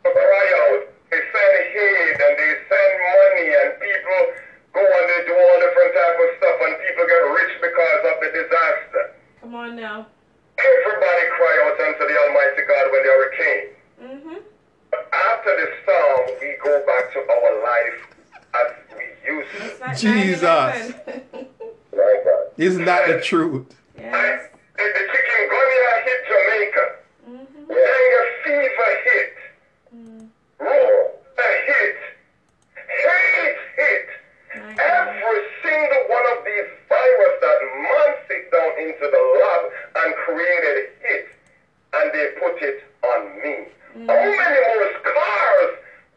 [0.08, 4.22] cry out, they send aid and they send money and people
[4.72, 8.16] go and they do all different type of stuff and people get rich because of
[8.24, 9.04] the disaster.
[9.42, 10.08] Come on now.
[12.00, 13.68] Everybody cry out unto the Almighty God when the hurricane.
[14.02, 14.38] Mm-hmm.
[15.14, 18.00] After the storm, we go back to our life
[18.56, 19.96] as we used to.
[19.96, 20.42] Jesus.
[20.44, 21.48] 9/11.
[21.96, 22.44] My God.
[22.58, 23.76] Isn't that the truth?
[23.98, 24.50] yes.
[24.78, 26.86] The, the chikungunya hit Jamaica.
[27.30, 27.64] Mm-hmm.
[27.68, 29.34] Dengue fever hit.
[30.60, 31.98] Rota hit.
[32.78, 34.08] AIDS hit.
[34.56, 34.80] My God.
[34.80, 39.62] Every single one of these virus that man sit down into the lab
[40.06, 40.97] and created hit.
[40.97, 40.97] And
[42.18, 43.70] they put it on me.
[44.10, 45.72] How many more scars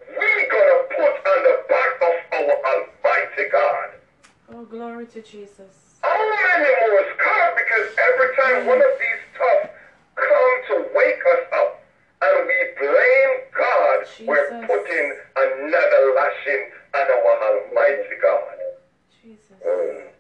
[0.08, 3.88] we gonna put on the back of our Almighty God?
[4.48, 6.00] Oh, glory to Jesus.
[6.00, 7.52] How many more scars?
[7.60, 9.70] Because every time one of these stuff
[10.16, 11.82] come to wake us up
[12.22, 16.64] and we blame God, we're putting another lashing
[16.96, 18.56] on our Almighty God.
[19.20, 19.60] Jesus.
[19.60, 20.00] Mm.
[20.00, 20.10] And.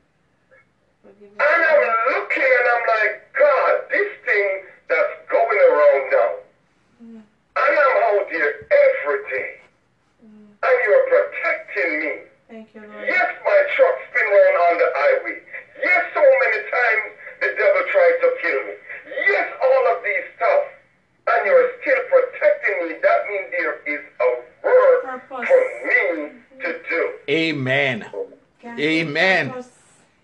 [1.40, 6.30] I'm looking and I'm like, God, this thing that's going around now,
[7.00, 7.22] Mm.
[7.56, 9.50] I'm out here every day,
[10.20, 12.12] and you're protecting me.
[12.48, 13.06] Thank you, Lord.
[13.08, 15.38] Yes, my truck spin around on the highway.
[15.82, 17.04] Yes, so many times
[17.40, 18.74] the devil tried to kill me.
[19.28, 20.62] Yes, all of these stuff.
[21.28, 22.94] And you're still protecting me.
[23.00, 24.28] That means there is a
[24.66, 25.48] work Purpose.
[25.48, 27.12] for me to do.
[27.30, 28.04] Amen.
[28.62, 29.46] God, Amen.
[29.48, 29.68] help us.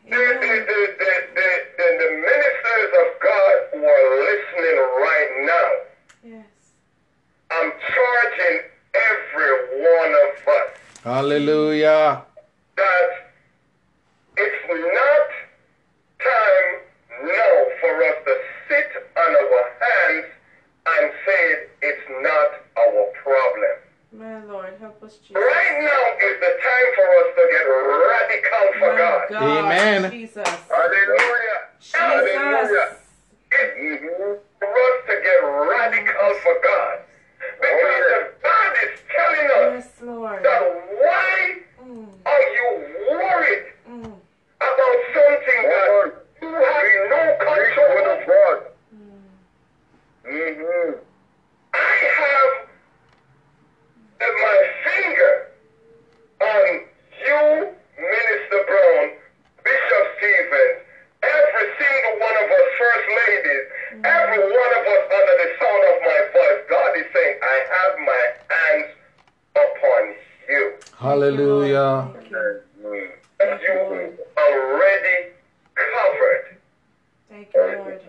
[0.09, 5.71] The, the, the, the, the, the, the ministers of God who are listening right now,
[6.23, 6.47] Yes.
[7.51, 8.61] I'm charging
[8.95, 10.71] every one of us
[11.03, 12.23] Hallelujah.
[12.77, 13.09] that
[14.37, 15.29] it's not
[16.23, 18.35] time now for us to
[18.69, 20.27] sit on our hands
[20.87, 23.77] and say it's not our problem.
[24.17, 25.37] My Lord, help us, Jesus.
[25.37, 29.29] Right now is the time for us to get radical for My God.
[29.29, 29.65] God.
[29.65, 30.11] Amen.
[30.11, 30.49] Jesus.
[30.49, 31.59] Hallelujah.
[31.93, 32.89] Hallelujah.
[32.89, 32.97] Jesus.
[33.53, 34.05] It's
[34.59, 36.99] for us to get radical for God.
[37.61, 39.47] Because if God is telling
[39.77, 40.43] us Yes, Lord.
[40.43, 42.67] that why Mm, are you
[43.11, 44.13] worried mm,
[44.57, 48.73] about something that you have no control over.
[48.97, 49.21] mm.
[50.27, 50.99] Mm-hmm.
[51.75, 51.77] I
[52.19, 52.66] have
[54.21, 55.49] my finger
[56.41, 56.81] on
[57.27, 59.11] you, Minister Brown,
[59.65, 60.79] Bishop Stevens,
[61.23, 63.65] every single one of us first ladies,
[64.05, 66.61] every one of us under the sound of my voice.
[66.69, 68.89] God is saying, I have my hands
[69.55, 70.03] upon
[70.49, 70.73] you.
[70.99, 72.09] Hallelujah.
[72.15, 72.61] Thank you.
[73.39, 75.29] And you already
[75.75, 76.57] covered.
[77.29, 78.01] Thank you, Lord.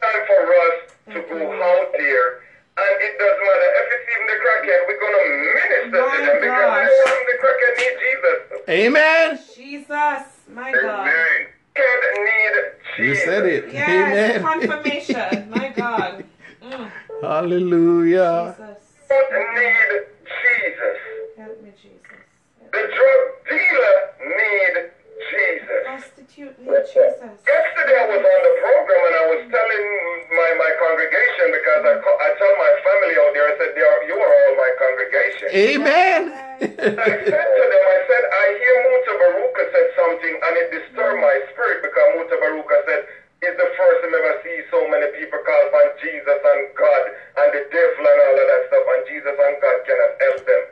[0.00, 0.76] time for us
[1.14, 1.62] to go you.
[1.62, 2.40] out there.
[2.76, 6.22] And it doesn't matter if it's even the crackhead, we're going to minister My to
[6.26, 6.90] them because gosh.
[6.90, 8.38] everyone the crackhead need Jesus.
[8.68, 9.28] Amen.
[9.54, 10.22] Jesus.
[10.48, 11.06] My God.
[11.06, 13.72] Crackhead need You said it.
[13.72, 14.42] Yes, Amen.
[14.42, 15.50] confirmation.
[15.50, 16.24] My God.
[16.62, 16.90] Mm,
[17.22, 18.56] Hallelujah.
[18.58, 18.82] Jesus.
[19.08, 20.06] Don't need
[20.42, 20.98] Jesus.
[21.36, 22.22] Help me, Jesus.
[22.72, 23.96] The drug dealer
[24.34, 24.90] need
[25.30, 25.80] Jesus.
[25.84, 27.32] Prostitute need Jesus.
[27.44, 29.84] Yesterday I was on the program and I was telling
[30.34, 33.84] my, my congregation because I, call, I tell my family out there, I said, "They
[33.84, 35.46] are- you are all my congregation.
[35.54, 36.20] Amen.
[36.64, 41.36] I said to them, I said, I hear Mutabaruka said something and it disturbed my
[41.52, 43.02] spirit because Mutabaruka said,
[43.44, 47.02] it's the first time ever see so many people call upon Jesus and God
[47.44, 50.62] and the devil and all of that stuff and Jesus and God cannot help them.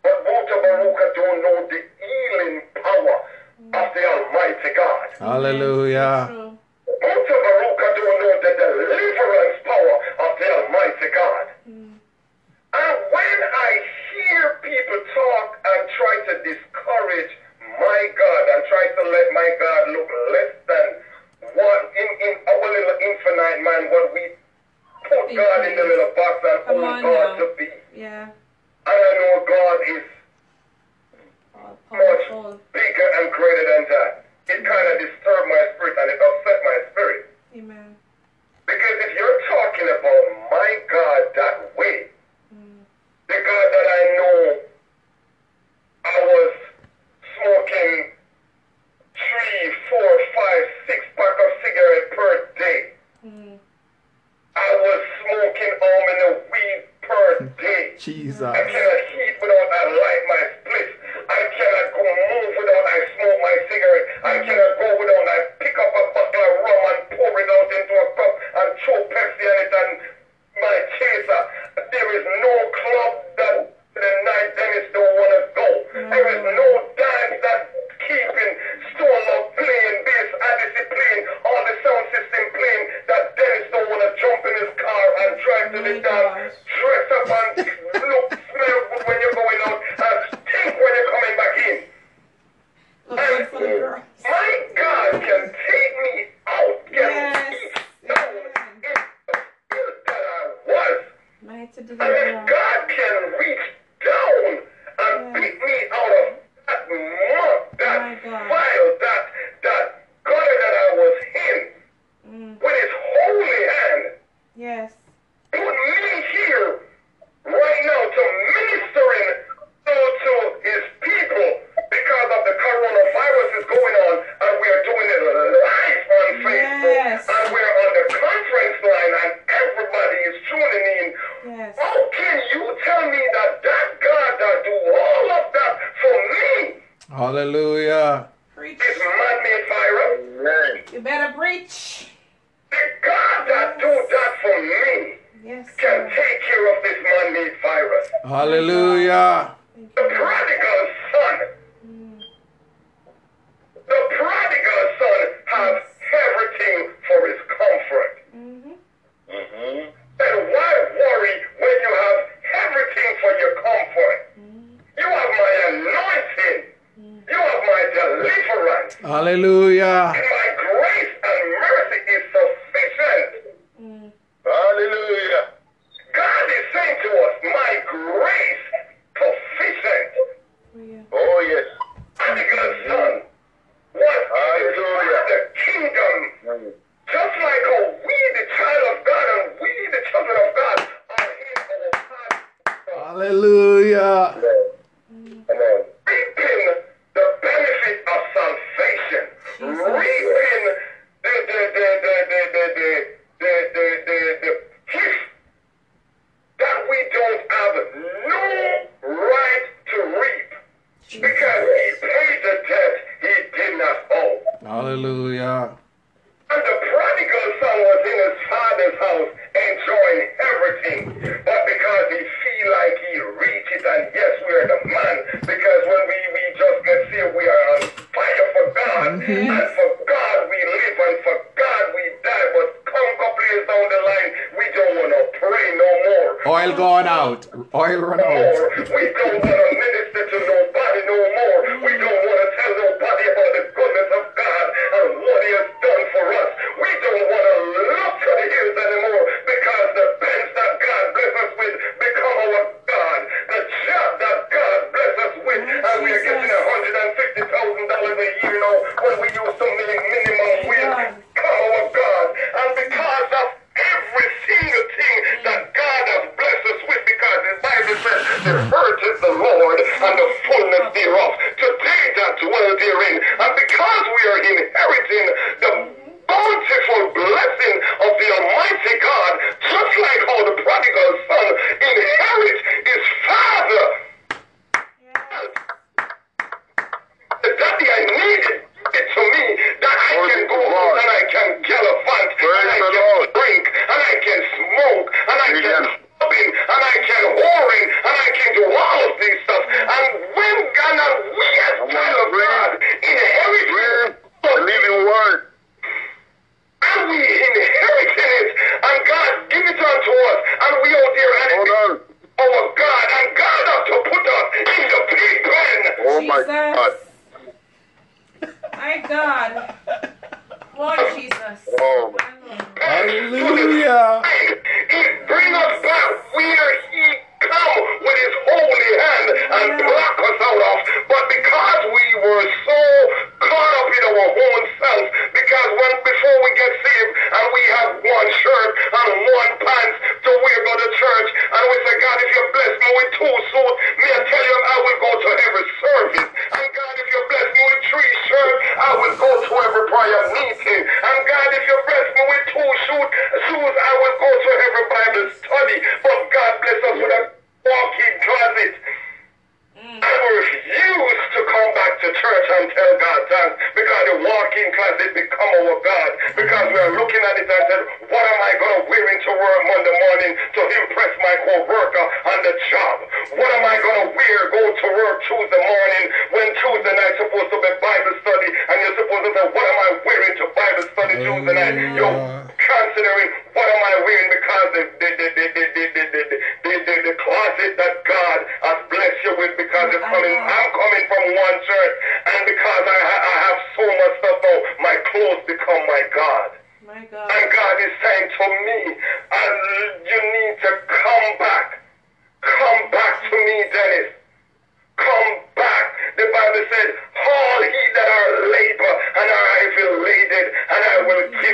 [0.00, 3.16] But Mutabaruka don't know the healing power
[3.70, 5.06] of the Almighty God.
[5.18, 6.26] Hallelujah.
[6.28, 6.58] True.
[7.02, 9.96] Mutabaruka don't know the deliverance power
[10.26, 11.46] of the Almighty God.
[11.68, 11.92] Mm.
[12.72, 13.70] And when I
[14.12, 17.32] hear people talk and try to discourage
[17.78, 20.86] my God and try to let my God look less than
[21.54, 24.22] what in, in our little infinite man, what we
[25.08, 27.38] put God in the little box and Come hold God now.
[27.38, 27.68] to be.
[27.96, 28.22] Yeah.
[28.86, 30.21] And I know God is All
[31.90, 34.24] much bigger and greater than that.
[34.48, 37.22] It kind of disturbed my spirit and it upset my spirit.
[37.56, 37.96] Amen.
[38.66, 42.08] Because if you're talking about my God that way,
[42.54, 42.82] mm.
[43.28, 44.38] the God that I know,
[46.04, 46.52] I was
[47.36, 48.12] smoking
[49.14, 52.80] three, four, five, six pack of cigarette per day.
[53.26, 53.61] Mm.
[54.54, 57.96] I was smoking many weed per day.
[57.98, 58.42] Jesus.
[58.42, 60.90] I cannot eat without I light my spliff.
[61.28, 64.06] I cannot go move without I smoke my cigarette.
[64.24, 67.68] I cannot go without I pick up a bottle of rum and pour it out
[67.72, 69.90] into a cup and throw Pepsi on it and
[70.60, 71.42] my chaser.
[71.90, 73.56] There is no club that
[73.94, 75.68] the night Dennis don't want to go.
[75.92, 77.60] There is no dance that
[78.08, 78.52] keeping
[79.56, 84.40] playing, bass Odyssey playing, all the sound system playing that Dennis don't want to jump
[84.48, 87.68] in his car and drive to the oh dance, dress up and
[88.00, 91.78] look, smell good when you're going out and stink when you're coming back in.
[93.12, 94.04] For the girls.
[94.24, 95.01] My God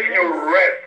[0.03, 0.78] give you rest.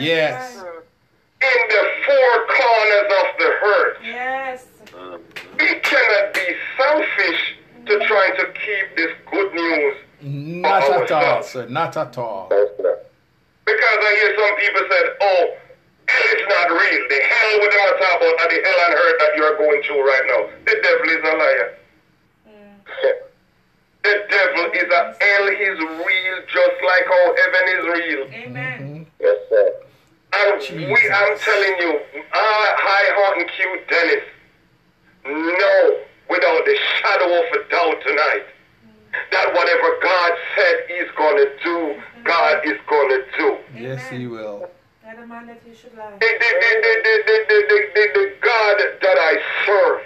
[0.00, 0.06] Go.
[0.06, 0.82] It said,
[1.40, 1.76] go
[2.32, 3.50] and preach the gospel.
[3.50, 3.60] That's Yes.
[3.60, 3.60] right.
[3.60, 3.96] church.
[4.04, 4.66] Yes.
[5.58, 6.46] We cannot be
[6.76, 9.94] selfish to trying to keep this good news.
[10.22, 11.66] Not at all, sir.
[11.68, 12.48] Not at all.
[12.48, 15.56] Because I hear some people said, oh,
[16.08, 17.02] hell is not real.
[17.08, 19.82] The hell with them talk about are the hell and hurt that you are going
[19.82, 20.48] through right now.
[20.66, 21.78] The devil is a liar.
[22.48, 22.76] Mm.
[24.02, 28.22] The devil is a hell is real just like how heaven is real.
[28.44, 28.80] Amen.
[28.80, 29.02] Mm-hmm.
[29.20, 29.72] Yes, sir.
[30.32, 34.24] I'm, we, I'm telling you, uh, High Heart and Q Dennis,
[35.26, 38.46] no, without the shadow of a doubt tonight,
[39.32, 43.58] that whatever God said He's gonna do, God is gonna do.
[43.76, 44.70] Yes, He will.
[46.20, 49.32] The, the, the, the God that I
[49.66, 50.00] serve,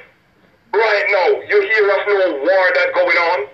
[0.72, 3.48] right now, you hear of no war that going on.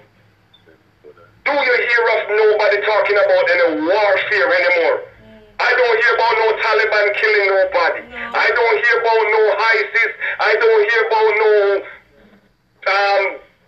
[1.45, 5.10] Do you hear of nobody talking about any warfare anymore?
[5.61, 8.03] I don't hear about no Taliban killing nobody.
[8.17, 9.43] I don't hear about no
[9.77, 10.13] ISIS.
[10.41, 11.53] I don't hear about no
[12.81, 13.23] um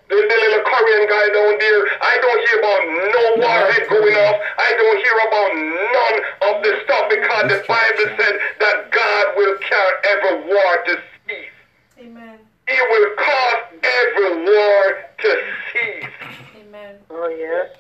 [0.08, 1.80] the, the little Korean guy down there.
[2.00, 2.82] I don't hear about
[3.12, 4.36] no warhead going off.
[4.58, 6.16] I don't hear about none
[6.48, 10.92] of the stuff because the Bible said that God will carry every war to
[11.28, 11.56] cease.
[11.98, 12.38] Amen.
[12.68, 14.82] He will cause every war
[15.16, 15.30] to
[15.72, 16.12] cease.
[16.60, 16.96] Amen.
[17.10, 17.70] Oh, yes.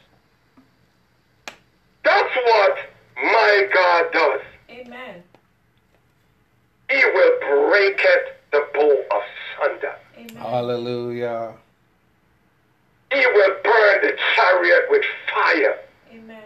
[2.04, 2.78] That's what
[3.22, 4.40] my God does.
[4.70, 5.22] Amen.
[6.90, 9.04] He will break it the bow
[9.60, 9.94] asunder.
[10.18, 10.36] Amen.
[10.36, 11.54] Hallelujah.
[13.12, 15.78] He will burn the chariot with fire.
[16.12, 16.42] Amen.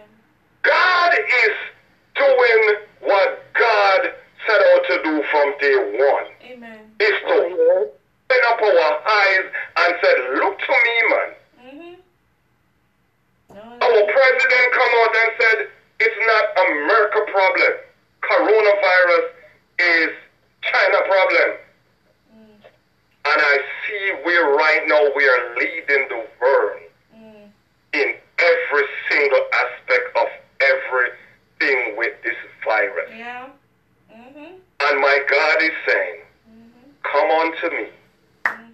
[0.63, 1.55] God is
[2.15, 4.13] doing what God
[4.45, 6.51] set out to do from day one.
[6.51, 6.79] Amen.
[6.99, 9.45] Is to open up our eyes
[9.77, 11.29] and said, look to me, man.
[11.65, 13.55] Mm-hmm.
[13.55, 15.67] No, Our president come out and said,
[15.99, 17.73] it's not America problem.
[18.21, 19.25] Coronavirus
[19.79, 20.09] is
[20.61, 21.57] China problem.
[23.29, 26.79] And I see where right now we are leading the world
[27.15, 27.49] Mm.
[27.93, 30.27] in every single aspect of
[30.61, 33.09] everything with this virus.
[33.17, 33.47] Yeah.
[34.13, 34.53] Mm-hmm.
[34.79, 36.19] And my God is saying,
[37.03, 37.87] Come unto me,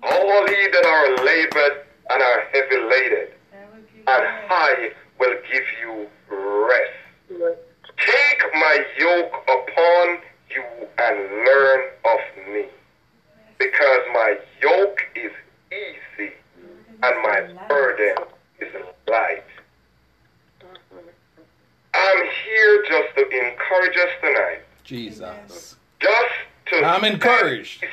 [0.04, 4.48] all ye that are labored and are heavy laden, I will give you and.
[4.50, 6.92] I will give you rest.
[7.40, 10.20] Take my yoke upon
[10.50, 10.64] you
[11.00, 12.66] and learn of me,
[13.58, 15.32] because my yoke is
[15.72, 16.34] easy
[17.02, 18.26] and my burden
[18.60, 18.72] is
[19.10, 19.44] light.
[21.96, 25.76] I'm here just to encourage us tonight, Jesus.
[26.00, 26.34] just
[26.68, 27.84] to I'm encouraged.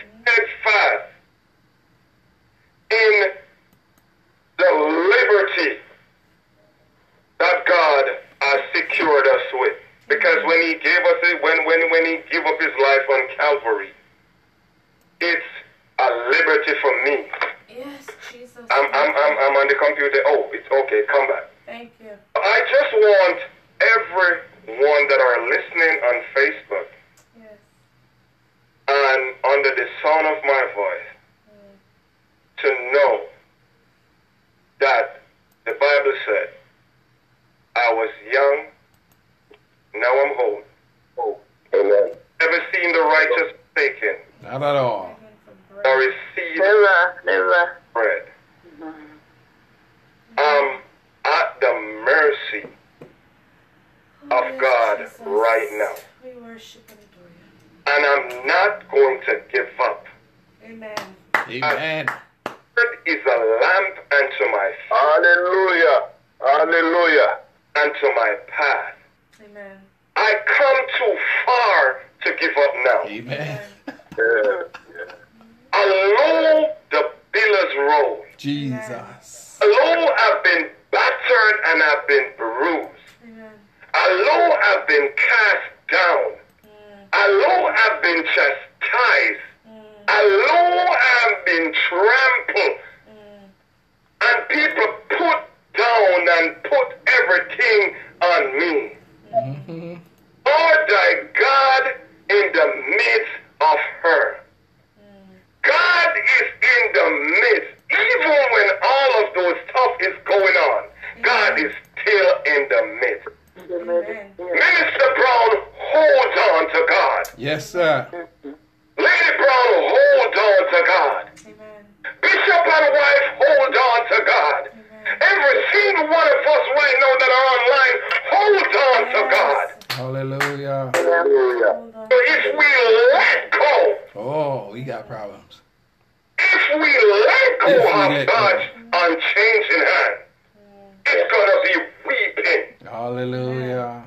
[143.11, 144.07] Hallelujah.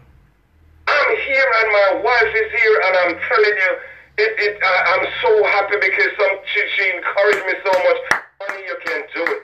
[0.87, 3.71] I'm here and my wife is here, and I'm telling you,
[4.17, 8.23] it, it, I, I'm so happy because some, she, she encouraged me so much.
[8.39, 9.43] Honey, you can do it.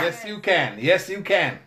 [0.00, 0.78] Yes, you can.
[0.80, 1.58] Yes, you can.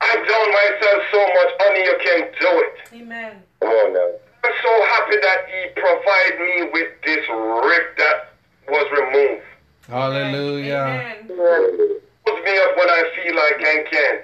[0.00, 1.50] I've done myself so much.
[1.60, 3.02] Honey, you can do it.
[3.02, 3.42] Amen.
[3.60, 4.10] Oh, Come on now.
[4.44, 8.32] I'm so happy that He provided me with this rift that
[8.70, 9.44] was removed.
[9.86, 11.20] Hallelujah.
[11.28, 12.00] Amen.
[12.24, 14.20] Pulls me up when I feel like I can.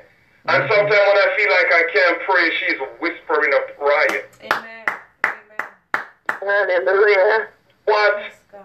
[0.47, 4.25] And sometimes when I feel like I can't pray, she's whispering a prayer.
[4.43, 4.87] Amen.
[5.25, 6.05] Amen.
[6.29, 7.49] Hallelujah.
[7.85, 8.63] What Yes, God.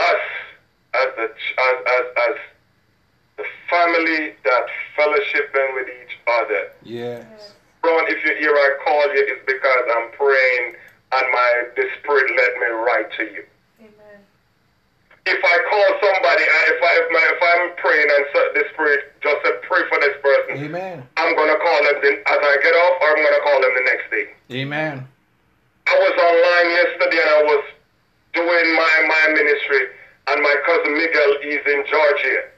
[0.00, 0.20] us
[0.94, 2.36] as the ch- as as as
[3.38, 4.66] the family that
[4.96, 6.70] fellowshipping with each other.
[6.84, 7.54] Yes.
[7.82, 10.76] Ron, if you hear I call you, it's because I'm praying
[11.12, 13.44] and my the Spirit led me right to you.
[15.26, 18.24] If I call somebody, if I if, my, if I'm praying and
[18.60, 21.00] the Spirit just said pray for this person, Amen.
[21.16, 23.84] I'm gonna call them the, as I get off, or I'm gonna call them the
[23.88, 24.26] next day.
[24.52, 25.08] Amen.
[25.86, 27.64] I was online yesterday and I was
[28.34, 29.82] doing my, my ministry
[30.28, 32.52] and my cousin Miguel is in Georgia.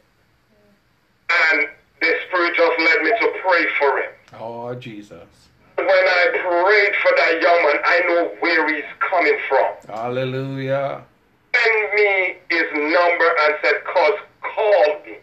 [1.30, 1.68] And
[2.00, 4.12] the Spirit just led me to pray for him.
[4.38, 5.26] Oh, Jesus.
[5.76, 9.94] When I prayed for that young man, I know where he's coming from.
[9.94, 11.04] Hallelujah.
[11.66, 15.18] Send me his number and said, cause call me.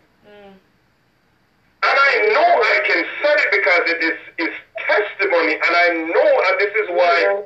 [1.83, 4.55] And I know I can say it because it is his
[4.87, 7.43] testimony and I know and this is why I'm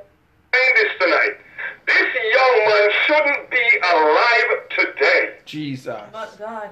[0.54, 1.36] saying this tonight.
[1.88, 5.40] This young man shouldn't be alive today.
[5.46, 6.02] Jesus.
[6.12, 6.70] But God.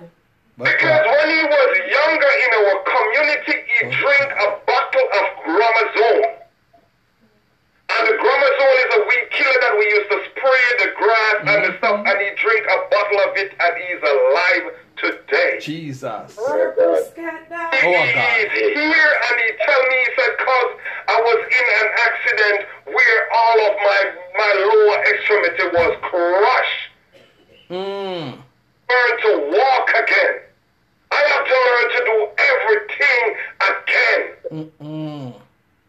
[0.57, 1.09] But Because God.
[1.09, 3.91] when he was younger in our community, he oh.
[3.91, 6.44] drank a bottle of Gramoxone.
[7.95, 11.59] And the Gramoxone is a weed killer that we used to spray the grass and
[11.63, 14.65] the stuff, and he drank a bottle of it, and he's alive
[14.97, 15.59] today.
[15.61, 16.35] Jesus.
[16.35, 17.71] Scat down.
[17.71, 18.47] Oh, God.
[18.51, 20.71] He's here, and he tell me, he said, cause
[21.07, 22.59] I was in an accident
[22.91, 24.01] where all of my,
[24.37, 26.95] my lower extremity was crushed.
[27.69, 28.37] Mm.
[28.89, 30.35] learn to walk again.
[31.11, 32.17] I have to learn to do
[32.53, 33.23] everything
[33.71, 34.23] again.
[34.51, 35.33] Mm-mm.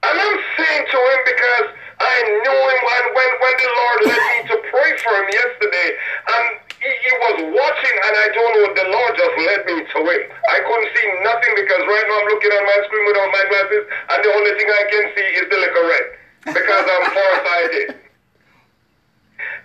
[0.03, 4.23] And I'm saying to him because I knew him when, when, when the Lord led
[4.29, 5.89] me to pray for him yesterday.
[6.29, 6.45] And
[6.77, 10.23] he, he was watching, and I don't know, the Lord just led me to him.
[10.29, 13.85] I couldn't see nothing because right now I'm looking at my screen without my glasses,
[14.13, 16.07] and the only thing I can see is the liquor red
[16.53, 17.89] because I'm farsighted.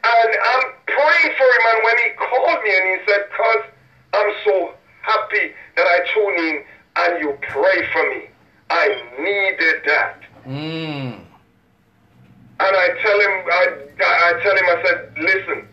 [0.02, 3.62] And I'm praying for him, and when he called me and he said, Cuz,
[4.16, 4.56] I'm so
[5.02, 6.56] happy that I tune in
[6.96, 8.30] and you pray for me.
[8.70, 8.88] I
[9.20, 10.22] needed that.
[10.48, 11.20] Mm.
[12.62, 13.64] And I tell him, I,
[14.06, 15.68] I tell him, I said, listen,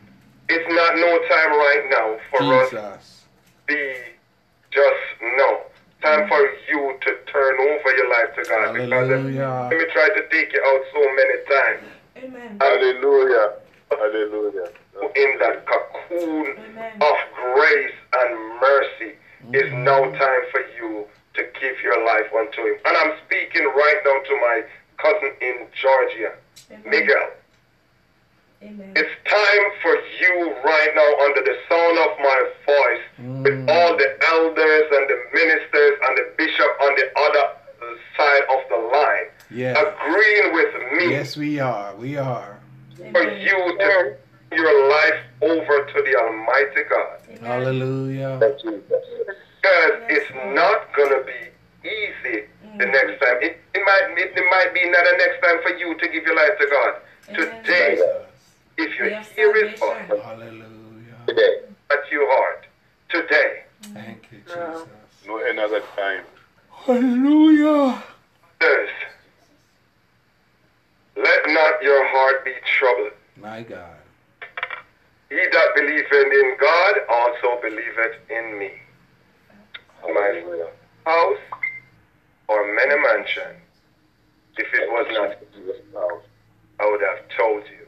[0.49, 3.25] it's not no time right now for us Jesus.
[3.67, 3.95] be
[4.71, 5.63] just no.
[6.01, 8.09] Time for you to turn over your
[8.73, 8.89] life.
[8.89, 9.69] Because Hallelujah.
[9.71, 11.85] let me try to take you out so many times.
[12.17, 12.57] Amen.
[12.61, 13.53] Hallelujah.
[13.91, 14.69] Hallelujah.
[15.17, 16.93] In that cocoon Amen.
[17.01, 17.17] of
[17.55, 19.13] grace and mercy
[19.53, 19.85] is mm-hmm.
[19.85, 22.77] now time for you to give your life unto Him.
[22.85, 24.63] And I'm speaking right now to my
[24.99, 26.35] cousin in Georgia,
[26.85, 27.31] Miguel.
[28.61, 28.93] Amen.
[28.97, 33.07] It's time for you right now, under the sound of my voice,
[33.47, 33.71] with mm.
[33.71, 37.58] all the elders and the ministers and the bishop on the other
[38.17, 39.75] side of the line, Yeah.
[39.79, 41.95] agreeing with me Yes, we are.
[41.97, 42.59] We are.
[43.13, 44.17] for you to turn
[44.53, 47.21] your life over to the Almighty God.
[47.41, 48.39] Hallelujah.
[48.41, 52.47] Because it's not going to be easy
[52.79, 53.37] the next time.
[53.43, 56.25] It, it, might, it, it might be not the next time for you to give
[56.25, 56.95] your life to God.
[57.35, 58.07] Today, Jesus.
[58.79, 60.09] if you Yes, hear His salvation.
[60.09, 61.63] voice Hallelujah.
[61.91, 62.67] at your heart,
[63.11, 63.63] today,
[63.95, 64.87] Thank you, Jesus.
[65.27, 66.25] no another time.
[66.85, 68.03] Hallelujah.
[68.61, 68.89] Others,
[71.17, 73.13] let not your heart be troubled.
[73.37, 73.97] My God.
[75.29, 78.71] He that believeth in God also believeth in me.
[80.03, 80.43] My
[81.05, 81.39] house
[82.49, 83.57] or many mansion,
[84.57, 86.13] if it was not,
[86.81, 87.87] I would have told you.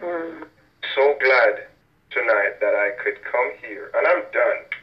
[0.00, 0.42] Hmm.
[0.94, 1.68] So glad
[2.10, 4.77] tonight that I could come here, and I'm done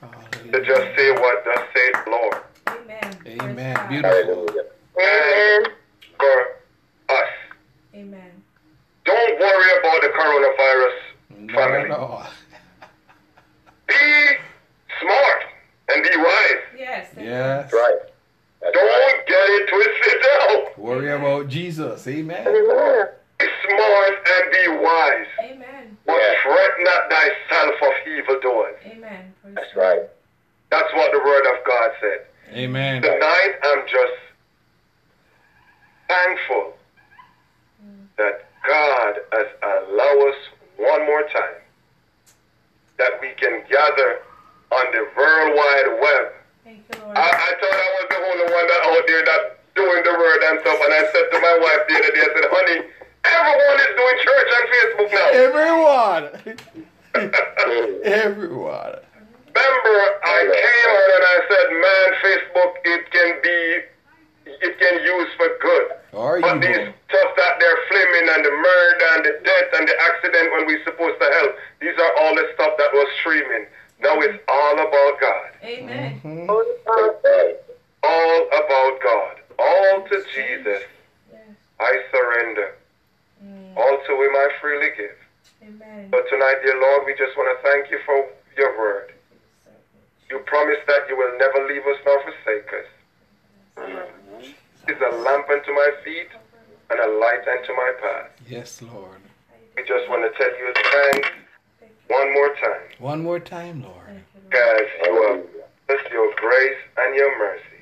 [0.00, 2.36] to just say what thus saith the Lord.
[2.68, 3.18] Amen.
[3.42, 3.88] Amen.
[3.88, 4.46] Beautiful.
[4.98, 5.62] Amen.
[6.18, 6.46] For
[7.08, 7.28] us,
[7.94, 8.30] Amen.
[9.04, 11.90] don't worry about the coronavirus Not family.
[11.90, 12.26] at all.
[13.88, 13.94] Be
[15.00, 15.42] smart
[15.88, 16.62] and be wise.
[16.78, 17.08] Yes.
[17.14, 17.24] amen.
[17.26, 17.72] Yes.
[17.72, 17.98] Right.
[18.72, 20.22] Don't get it twisted
[20.76, 20.84] down.
[20.84, 22.06] Worry about Jesus.
[22.08, 22.42] Amen.
[22.42, 23.10] Hallelujah.
[23.38, 25.26] Be smart and be wise.
[25.40, 25.98] Amen.
[26.06, 26.42] But Yeah.
[26.42, 28.76] fret not thyself of evil evildoers.
[28.86, 29.34] Amen.
[29.42, 29.80] Praise That's God.
[29.80, 30.02] right.
[30.70, 32.26] That's what the word of God said.
[32.52, 33.02] Amen.
[33.02, 34.14] Tonight, I'm just
[36.08, 36.78] thankful
[37.84, 38.06] mm.
[38.16, 40.36] that God has allowed us
[40.76, 41.60] one more time
[42.98, 44.22] that we can gather
[44.72, 46.32] on the World Wide Web.
[46.64, 47.16] Thank you, Lord.
[47.16, 49.42] I, I thought I was the only one that out there that
[49.76, 52.30] doing the word and stuff, and I said to my wife the other day, I
[52.32, 52.78] said, honey,
[53.40, 55.28] everyone is doing church on Facebook now.
[55.46, 56.24] Everyone.
[58.04, 58.94] Everyone.
[59.56, 63.58] Remember, I came on and I said, man, Facebook, it can be,
[64.60, 65.88] it can use for good.
[66.12, 66.92] Or But these evil.
[67.08, 70.84] stuff that they're flaming and the murder and the death and the accident when we're
[70.84, 73.66] supposed to help, these are all the stuff that was streaming.
[74.00, 75.50] Now it's all about God.
[75.64, 76.20] Amen.
[76.22, 76.48] Mhm.
[78.02, 79.36] All about God.
[79.58, 80.82] All to Jesus.
[81.32, 81.40] Yes.
[81.80, 82.74] I surrender.
[83.44, 83.76] Mm.
[83.76, 85.18] All to Him I freely give.
[85.62, 86.08] Amen.
[86.10, 89.12] But tonight, dear Lord, we just want to thank you for your word.
[90.30, 92.88] You promise that you will never leave us nor forsake us.
[94.88, 96.28] It's a lamp unto my feet
[96.90, 98.30] and a light unto my path.
[98.48, 99.20] Yes, Lord.
[99.76, 100.72] We just want to tell you
[101.12, 101.28] thanks
[102.08, 102.88] one more time.
[102.98, 104.06] One more time, Lord.
[104.06, 104.52] Thank you, Lord.
[104.52, 107.80] Guys, you have blessed your grace and your mercy.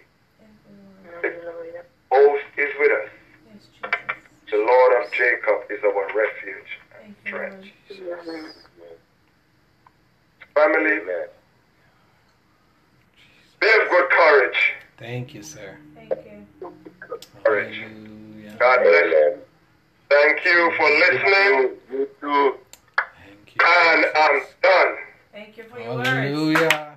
[1.22, 1.42] Thank.
[1.42, 3.10] The oath is with us.
[4.54, 4.60] Yes, Jesus.
[4.60, 7.70] The Lord of Jacob is our refuge and Thank you, Lord.
[7.90, 8.56] strength.
[10.54, 11.26] Family, Amen.
[13.60, 14.72] be of good courage.
[14.98, 15.76] Thank you, sir.
[15.94, 16.46] Thank you.
[17.44, 17.76] Courage.
[17.78, 18.56] Hallelujah.
[18.58, 19.38] God bless you.
[20.08, 21.76] Thank you for listening.
[21.90, 22.54] You too.
[22.96, 23.66] Thank you.
[23.66, 24.96] And I'm done.
[25.32, 26.08] Thank you for your words.
[26.08, 26.94] Hallelujah.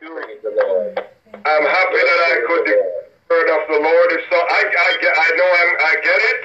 [0.00, 0.98] Praise the Lord.
[1.34, 2.95] I'm happy that I could declare the
[3.28, 4.08] word of the Lord.
[4.12, 6.44] If so, I, I, I know I'm, I get it,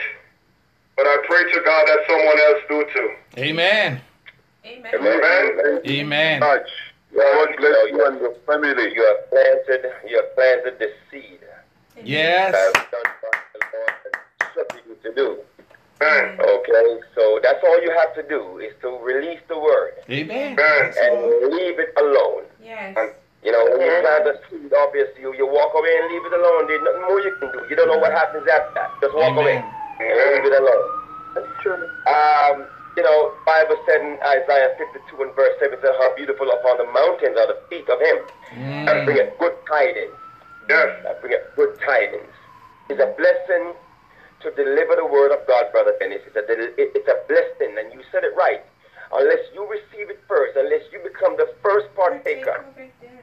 [0.95, 3.10] but I pray to God that someone else do too.
[3.38, 4.02] Amen.
[4.66, 4.91] Amen.
[4.94, 5.82] Amen.
[5.88, 6.40] Amen.
[6.40, 6.70] Much.
[7.16, 8.94] God bless you and your family.
[8.94, 11.40] You have planted, you have planted the seed.
[12.03, 12.56] Yes.
[12.56, 15.38] Have done what the Lord has instructed you to do.
[16.02, 16.40] Amen.
[16.40, 20.53] Okay, so that's all you have to do is to release the word Amen.
[20.53, 20.94] Amen.
[20.99, 22.44] and leave it alone.
[22.64, 22.98] Yes.
[23.41, 26.34] You know, when you plant a seed, obviously you, you walk away and leave it
[26.38, 26.68] alone.
[26.69, 27.65] There's nothing more you can do.
[27.69, 28.89] You don't know what happens after that.
[29.01, 30.85] Just walk away and leave it alone.
[31.34, 31.81] That's true.
[32.05, 36.77] Um, you know, Bible said in Isaiah 52 and verse 7 said, How beautiful upon
[36.77, 38.18] the mountains are the feet of him
[38.85, 39.05] that Mm.
[39.05, 40.13] bringeth good tidings.
[40.69, 40.91] Yes.
[41.03, 42.30] That bringeth good tidings.
[42.93, 43.73] It's a blessing
[44.43, 46.22] to deliver the word of God, Brother Dennis.
[46.27, 48.61] It's a, del- it's a blessing, and you said it right.
[49.13, 53.20] Unless you receive it first, unless you become the first partaker, Yes.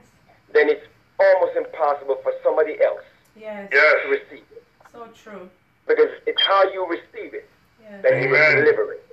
[0.53, 0.85] Then it's
[1.19, 3.03] almost impossible for somebody else
[3.39, 3.71] Yes.
[3.71, 4.65] to receive it.
[4.93, 5.49] So true.
[5.87, 7.49] Because it's how you receive it
[7.83, 8.03] Yes.
[8.03, 8.57] that you will Amen.
[8.65, 9.05] deliver it.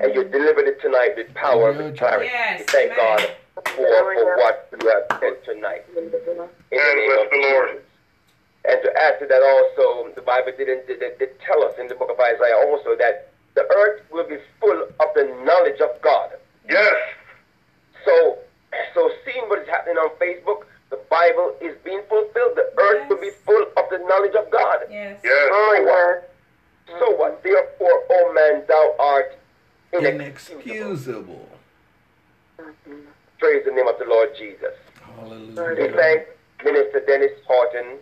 [0.00, 2.26] And you delivered it tonight with power and clarity.
[2.26, 2.98] Yes, We thank amen.
[2.98, 5.84] God for, for what you have said tonight.
[5.96, 7.68] In the And name bless of the Lord.
[7.68, 7.84] Jesus.
[8.66, 11.86] And to add to that also, the Bible didn't did, did, did tell us in
[11.86, 16.00] the book of Isaiah also that the earth will be full of the knowledge of
[16.02, 16.30] God.
[16.68, 16.94] Yes.
[18.04, 18.38] So,
[18.94, 20.64] so seeing what is happening on Facebook,
[20.94, 22.54] the Bible is being fulfilled.
[22.54, 23.10] The earth Yes.
[23.10, 24.78] will be full of the knowledge of God.
[24.90, 25.18] Yes.
[25.24, 25.48] Yes.
[25.48, 26.30] So what?
[27.00, 27.42] So what?
[27.42, 29.36] Therefore, O man, thou art
[29.92, 30.62] inexcusable.
[30.62, 31.48] Inexcusable.
[33.38, 34.74] Praise the name of the Lord Jesus.
[35.16, 35.82] Hallelujah.
[35.82, 36.28] We thank
[36.64, 37.98] Minister Dennis Horton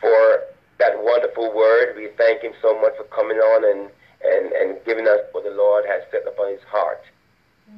[0.00, 0.40] for
[0.78, 1.96] that wonderful word.
[1.96, 3.90] We thank him so much for coming on and,
[4.24, 7.02] and, and giving us what the Lord has set upon his heart.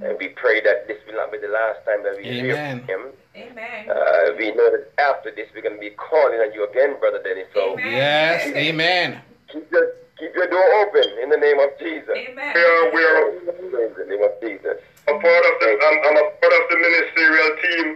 [0.02, 2.80] And we pray that this will not be the last time that we hear from
[2.86, 3.00] him.
[3.34, 3.88] Amen.
[3.88, 7.22] Uh, we know that after this, we're going to be calling on you again, Brother
[7.22, 7.48] Dennis.
[7.54, 7.92] So Amen.
[7.92, 8.46] Yes.
[8.54, 9.20] Amen.
[9.52, 12.12] keep, your, keep your door open in the name of Jesus.
[12.16, 12.52] Amen.
[12.54, 14.76] We are, we are In the name of Jesus.
[15.08, 17.86] a part of the, I'm, I'm a part of the ministerial team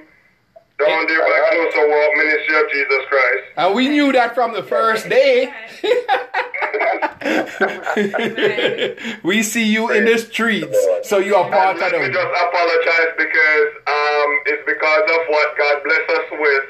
[0.80, 3.44] down there by Closer Walk Ministry of Jesus Christ.
[3.56, 5.52] And we knew that from the first day.
[9.22, 10.76] we see you in the streets,
[11.08, 12.12] so you are part And of let me the.
[12.14, 16.64] just apologize because um, it's because of what God bless us with,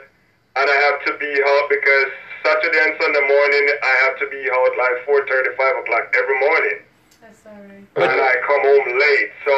[0.56, 2.10] and I have to be out because
[2.44, 6.38] Saturday and Sunday morning I have to be out like four thirty, five o'clock every
[6.40, 6.78] morning,
[7.20, 7.86] That's all right.
[8.10, 9.30] and I come home late.
[9.46, 9.54] So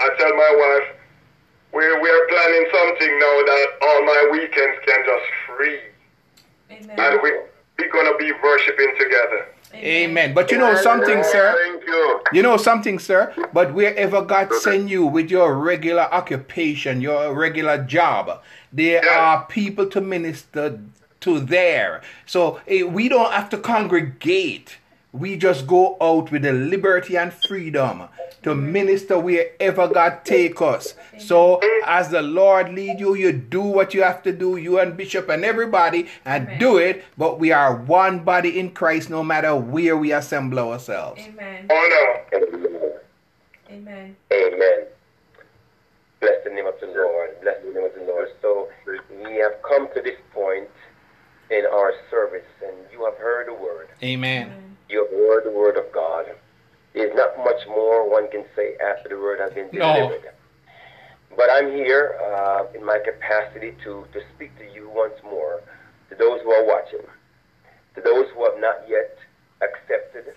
[0.00, 0.88] I tell my wife,
[1.72, 5.78] we're we're planning something now that all my weekends can just free,
[6.70, 7.32] and we
[7.78, 9.46] we're gonna be worshiping together.
[9.72, 10.34] Amen.
[10.34, 11.54] But you know something, sir.
[11.56, 12.20] Thank you.
[12.32, 13.32] You know something, sir?
[13.52, 18.42] But wherever God send you with your regular occupation, your regular job,
[18.72, 19.18] there Yeah.
[19.18, 20.80] are people to minister
[21.20, 22.00] to there.
[22.26, 24.78] So eh, we don't have to congregate.
[25.12, 28.08] We just go out with the liberty and freedom
[28.42, 30.94] to minister wherever God take us.
[31.18, 34.96] So as the Lord lead you, you do what you have to do, you and
[34.96, 36.58] Bishop and everybody, and Amen.
[36.58, 37.04] do it.
[37.18, 41.20] But we are one body in Christ no matter where we assemble ourselves.
[41.20, 41.68] Amen.
[41.70, 42.96] Amen.
[43.70, 44.16] Amen.
[44.32, 44.86] Amen.
[46.20, 47.40] Bless the name of the Lord.
[47.42, 48.28] Bless the name of the Lord.
[48.42, 50.68] So we have come to this point
[51.50, 53.88] in our service, and you have heard the word.
[54.02, 54.69] Amen.
[54.90, 56.26] You have heard the word of God.
[56.94, 59.94] There's not much more one can say after the word has been No.
[59.94, 60.32] delivered.
[61.36, 65.62] But I'm here uh, in my capacity to, to speak to you once more,
[66.08, 67.06] to those who are watching,
[67.94, 69.16] to those who have not yet
[69.62, 70.34] accepted,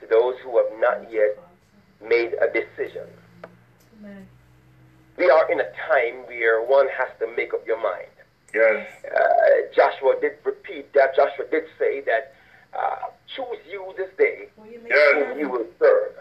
[0.00, 1.38] to those who have not yet
[2.02, 3.06] made a decision.
[4.00, 4.26] Amen.
[5.16, 8.10] We are in a time where one has to make up your mind.
[8.52, 8.86] Yes.
[9.04, 9.20] Uh,
[9.74, 11.14] Joshua did repeat that.
[11.14, 12.34] Joshua did say that
[12.78, 12.96] uh,
[13.34, 15.26] choose you this day Will you Yes.
[15.28, 16.12] whom you will serve.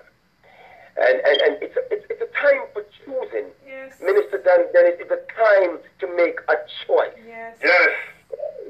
[0.97, 3.47] And, and, and it's, a, it's, it's a time for choosing.
[3.67, 3.93] Yes.
[4.01, 6.55] Minister Dan Dennis, it's a time to make a
[6.87, 7.11] choice.
[7.27, 7.57] Yes.
[7.63, 7.89] Yes.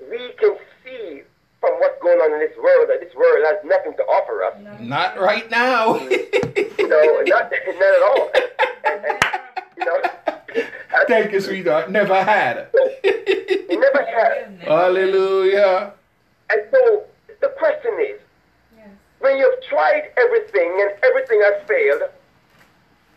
[0.10, 1.22] We can see
[1.62, 4.80] from what's going on in this world that this world has nothing to offer us.
[4.82, 5.96] Not right now.
[6.78, 8.32] You know, not, not at all.
[8.86, 9.24] And, and,
[9.78, 10.02] you know,
[11.08, 11.90] Thank you, sweetheart.
[11.90, 12.68] Never had.
[13.04, 14.60] we never have.
[14.60, 15.94] Hallelujah.
[16.52, 17.04] And so
[17.42, 18.20] the question is,
[18.78, 18.88] Yes.
[19.20, 22.04] when you've tried everything and everything has failed,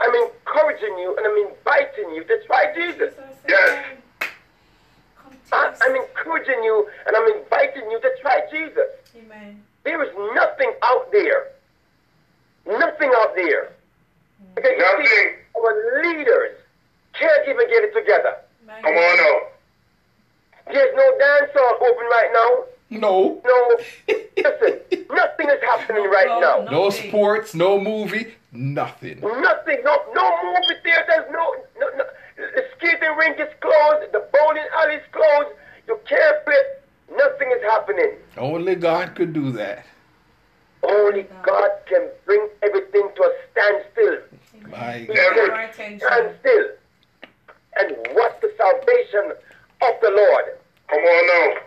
[0.01, 3.15] I'm encouraging you and I'm inviting you to try Jesus.
[3.49, 3.85] Yes.
[4.21, 8.89] Come I, I'm encouraging you and I'm inviting you to try Jesus.
[9.17, 9.63] Amen.
[9.85, 11.49] There is nothing out there.
[12.67, 13.73] Nothing out there.
[14.55, 16.57] Because you see, our leaders
[17.15, 18.37] can't even get it together.
[18.67, 19.39] Come on now.
[20.73, 22.68] There's no dance hall open right now.
[22.91, 23.41] No.
[23.45, 23.77] No,
[24.09, 26.65] listen, nothing is happening right No, now.
[26.65, 26.71] no.
[26.85, 29.21] No sports, no movie, nothing.
[29.21, 32.05] Nothing, no, no movie theaters, no, no, no.
[32.37, 35.51] The skating rink is closed, the bowling alley is closed.
[35.87, 36.55] You can't play.
[37.17, 38.13] Nothing is happening.
[38.37, 39.85] Only God could do that.
[40.83, 44.19] Only God can bring everything to a standstill.
[44.71, 45.17] My God.
[45.17, 46.01] Your can attention.
[46.01, 46.69] stand still
[47.81, 49.33] and watch the salvation
[49.83, 50.45] of the Lord.
[50.89, 51.61] Come on now.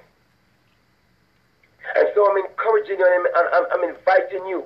[1.95, 4.63] And so I'm encouraging you and I'm, I'm, I'm inviting you.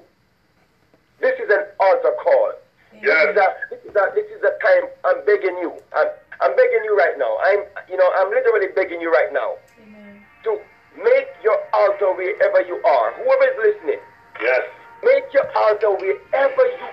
[1.19, 2.53] This is an altar call.
[3.01, 3.35] Yes.
[3.35, 5.71] This is a this is a this is a time I'm begging you.
[5.95, 6.07] I'm
[6.41, 7.37] I'm begging you right now.
[7.43, 10.21] I'm you know I'm literally begging you right now Amen.
[10.43, 10.59] to
[11.03, 13.11] make your altar wherever you are.
[13.19, 13.99] Whoever is listening,
[14.41, 14.63] Yes.
[15.03, 16.87] make your altar wherever you.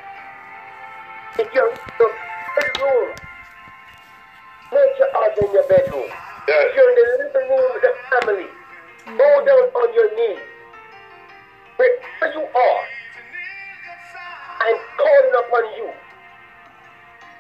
[1.38, 2.10] If you're in your
[2.58, 3.14] bedroom,
[4.72, 6.08] make your altar in your bedroom.
[6.48, 6.66] Yes.
[6.66, 8.46] If you're in the living room with the family,
[9.06, 10.42] go down on your knees.
[11.76, 12.84] Wherever you are,
[14.60, 15.90] I'm calling upon you.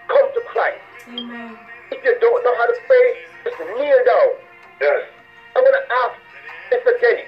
[0.08, 0.80] Come to Christ.
[1.08, 1.58] Amen.
[1.90, 3.06] If you don't know how to pray,
[3.44, 4.30] just kneel down.
[4.80, 5.02] Yes.
[5.54, 6.14] I'm going to ask
[6.72, 7.00] Mr.
[7.00, 7.24] Denny.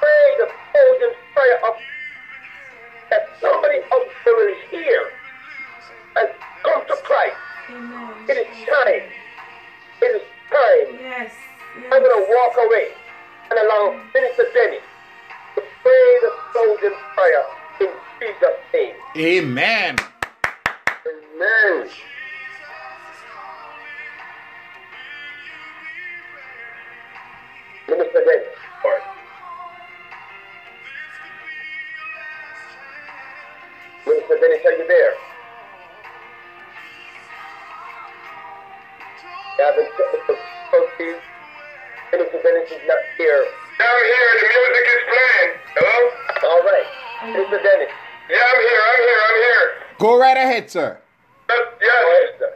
[0.00, 1.74] Pray the thousand prayer of
[3.10, 5.10] that somebody out there will hear
[6.16, 6.28] and
[6.64, 7.36] come to Christ.
[7.70, 8.14] Amen.
[8.28, 9.08] It is time.
[10.02, 10.98] It is time.
[11.00, 11.32] Yes.
[11.76, 12.88] I'm going to walk away
[13.50, 14.78] and allow Minister Denny
[15.54, 17.44] to pray the thousand prayer
[17.80, 17.88] in
[18.18, 18.94] Jesus' name.
[19.16, 19.96] Amen.
[21.06, 21.88] Amen.
[43.16, 43.44] Here.
[43.80, 44.30] I'm here.
[44.40, 45.50] The music is playing.
[45.76, 45.96] Hello?
[46.48, 46.88] All right.
[47.32, 47.92] Minister Dennis.
[48.28, 48.82] Yeah, I'm here.
[48.92, 49.20] I'm here.
[49.26, 49.64] I'm here.
[49.98, 51.00] Go right ahead, sir.
[51.48, 52.04] But, yes.
[52.04, 52.52] ahead, sir.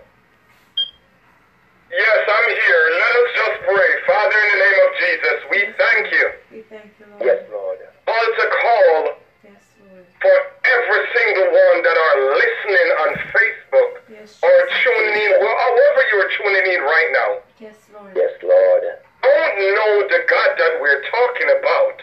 [1.90, 2.82] Yes, I'm here.
[2.94, 3.90] Let us just pray.
[4.06, 6.26] Father, in the name of Jesus, we thank you.
[6.52, 7.24] We thank you, Lord.
[7.24, 7.78] Yes, Lord.
[8.06, 9.00] Altar call
[9.44, 10.04] Yes, Lord.
[10.20, 15.60] for every single one that are listening on Facebook Yes, or tuning in, well, uh,
[15.66, 17.30] however you're tuning in right now.
[17.58, 18.12] Yes, Lord.
[18.14, 18.82] Yes, Lord.
[19.22, 21.96] Don't know the God that we're talking about.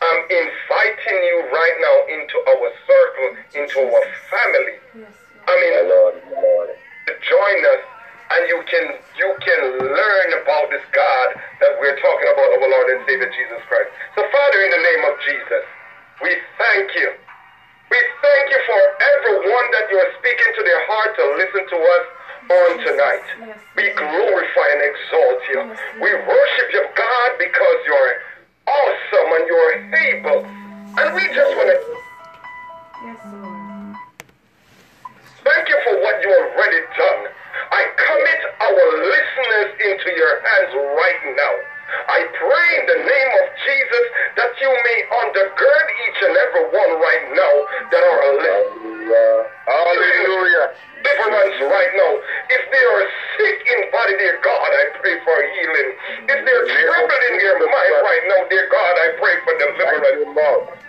[0.00, 4.76] I'm inviting you right now into our circle, into our family.
[5.46, 6.68] I mean, My Lord, my Lord.
[7.06, 7.82] to join us
[8.30, 8.84] and you can
[9.18, 11.28] you can learn about this God
[11.60, 13.90] that we're talking about, our Lord and Savior Jesus Christ.
[14.14, 15.64] So Father, in the name of Jesus,
[16.22, 17.10] we thank you.
[17.90, 21.78] We thank you for everyone that you are speaking to their heart to listen to
[21.82, 22.04] us
[22.46, 23.26] on tonight.
[23.74, 25.60] We glorify and exalt you.
[25.98, 28.14] We worship you, God, because you're
[28.70, 29.74] awesome and you're
[30.06, 30.40] able.
[31.02, 31.78] And we just want to
[35.42, 37.20] thank you for what you already done.
[37.74, 38.40] I commit
[38.70, 41.54] our listeners into your hands right now.
[42.08, 44.04] I pray in the name of Jesus
[44.36, 47.54] that you may undergird each and every one right now
[47.90, 48.90] that are left.
[49.66, 50.64] Hallelujah.
[51.00, 52.12] Deliverance right now.
[52.50, 53.04] If they are
[53.38, 55.88] sick in body, dear God, I pray for healing.
[56.28, 60.79] If they're troubled in their mind right now, dear God, I pray for deliverance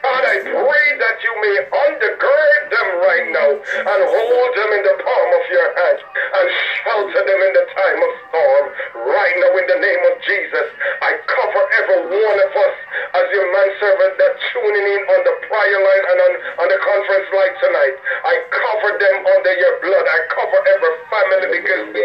[1.72, 6.48] undergird them right now and hold them in the palm of your hand and
[6.82, 8.65] shelter them in the time of storm.
[9.06, 10.68] Right now, in the name of Jesus,
[11.02, 12.76] I cover every one of us
[13.22, 16.34] as your manservant that tuning in on the prayer line and on,
[16.65, 17.95] on the conference line tonight.
[18.26, 20.06] I cover them under your blood.
[20.06, 22.03] I cover every family because we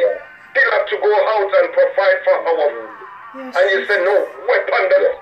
[0.52, 2.68] still have to go out and provide for our
[3.36, 4.16] and you said, No
[4.48, 5.15] weapon that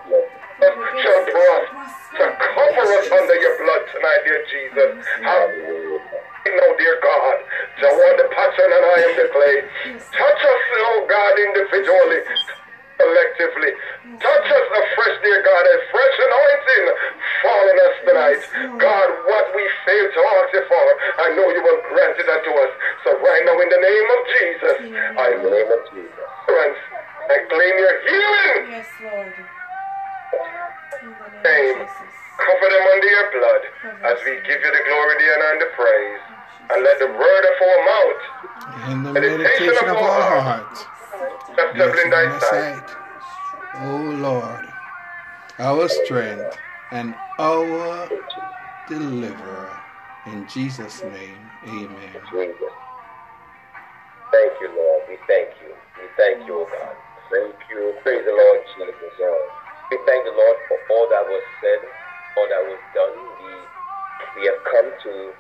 [50.55, 52.15] Jesus' name, amen.
[54.31, 55.03] Thank you, Lord.
[55.11, 55.75] We thank you.
[55.99, 56.95] We thank you, O God.
[57.27, 57.91] Thank you.
[58.07, 58.95] Praise the Lord Jesus.
[59.91, 61.83] We thank the Lord for all that was said,
[62.39, 63.19] all that was done.
[63.43, 63.51] We
[64.39, 65.35] we have come to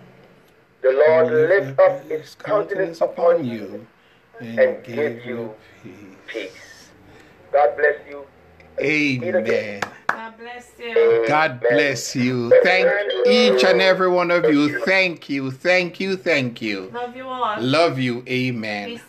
[0.82, 3.52] The Lord Lift lift up his countenance upon you.
[3.52, 3.86] you
[4.40, 5.92] and and give give you you peace.
[6.26, 6.88] Peace.
[7.52, 8.26] God bless you.
[8.80, 9.80] Amen.
[10.08, 11.24] God bless you.
[11.28, 12.50] God bless you.
[12.62, 12.88] Thank
[13.26, 14.80] each and every one of you.
[14.80, 15.50] Thank you.
[15.50, 16.16] Thank you.
[16.16, 16.90] Thank you.
[16.92, 17.62] Love you all.
[17.62, 18.22] Love you.
[18.22, 19.00] Be Amen.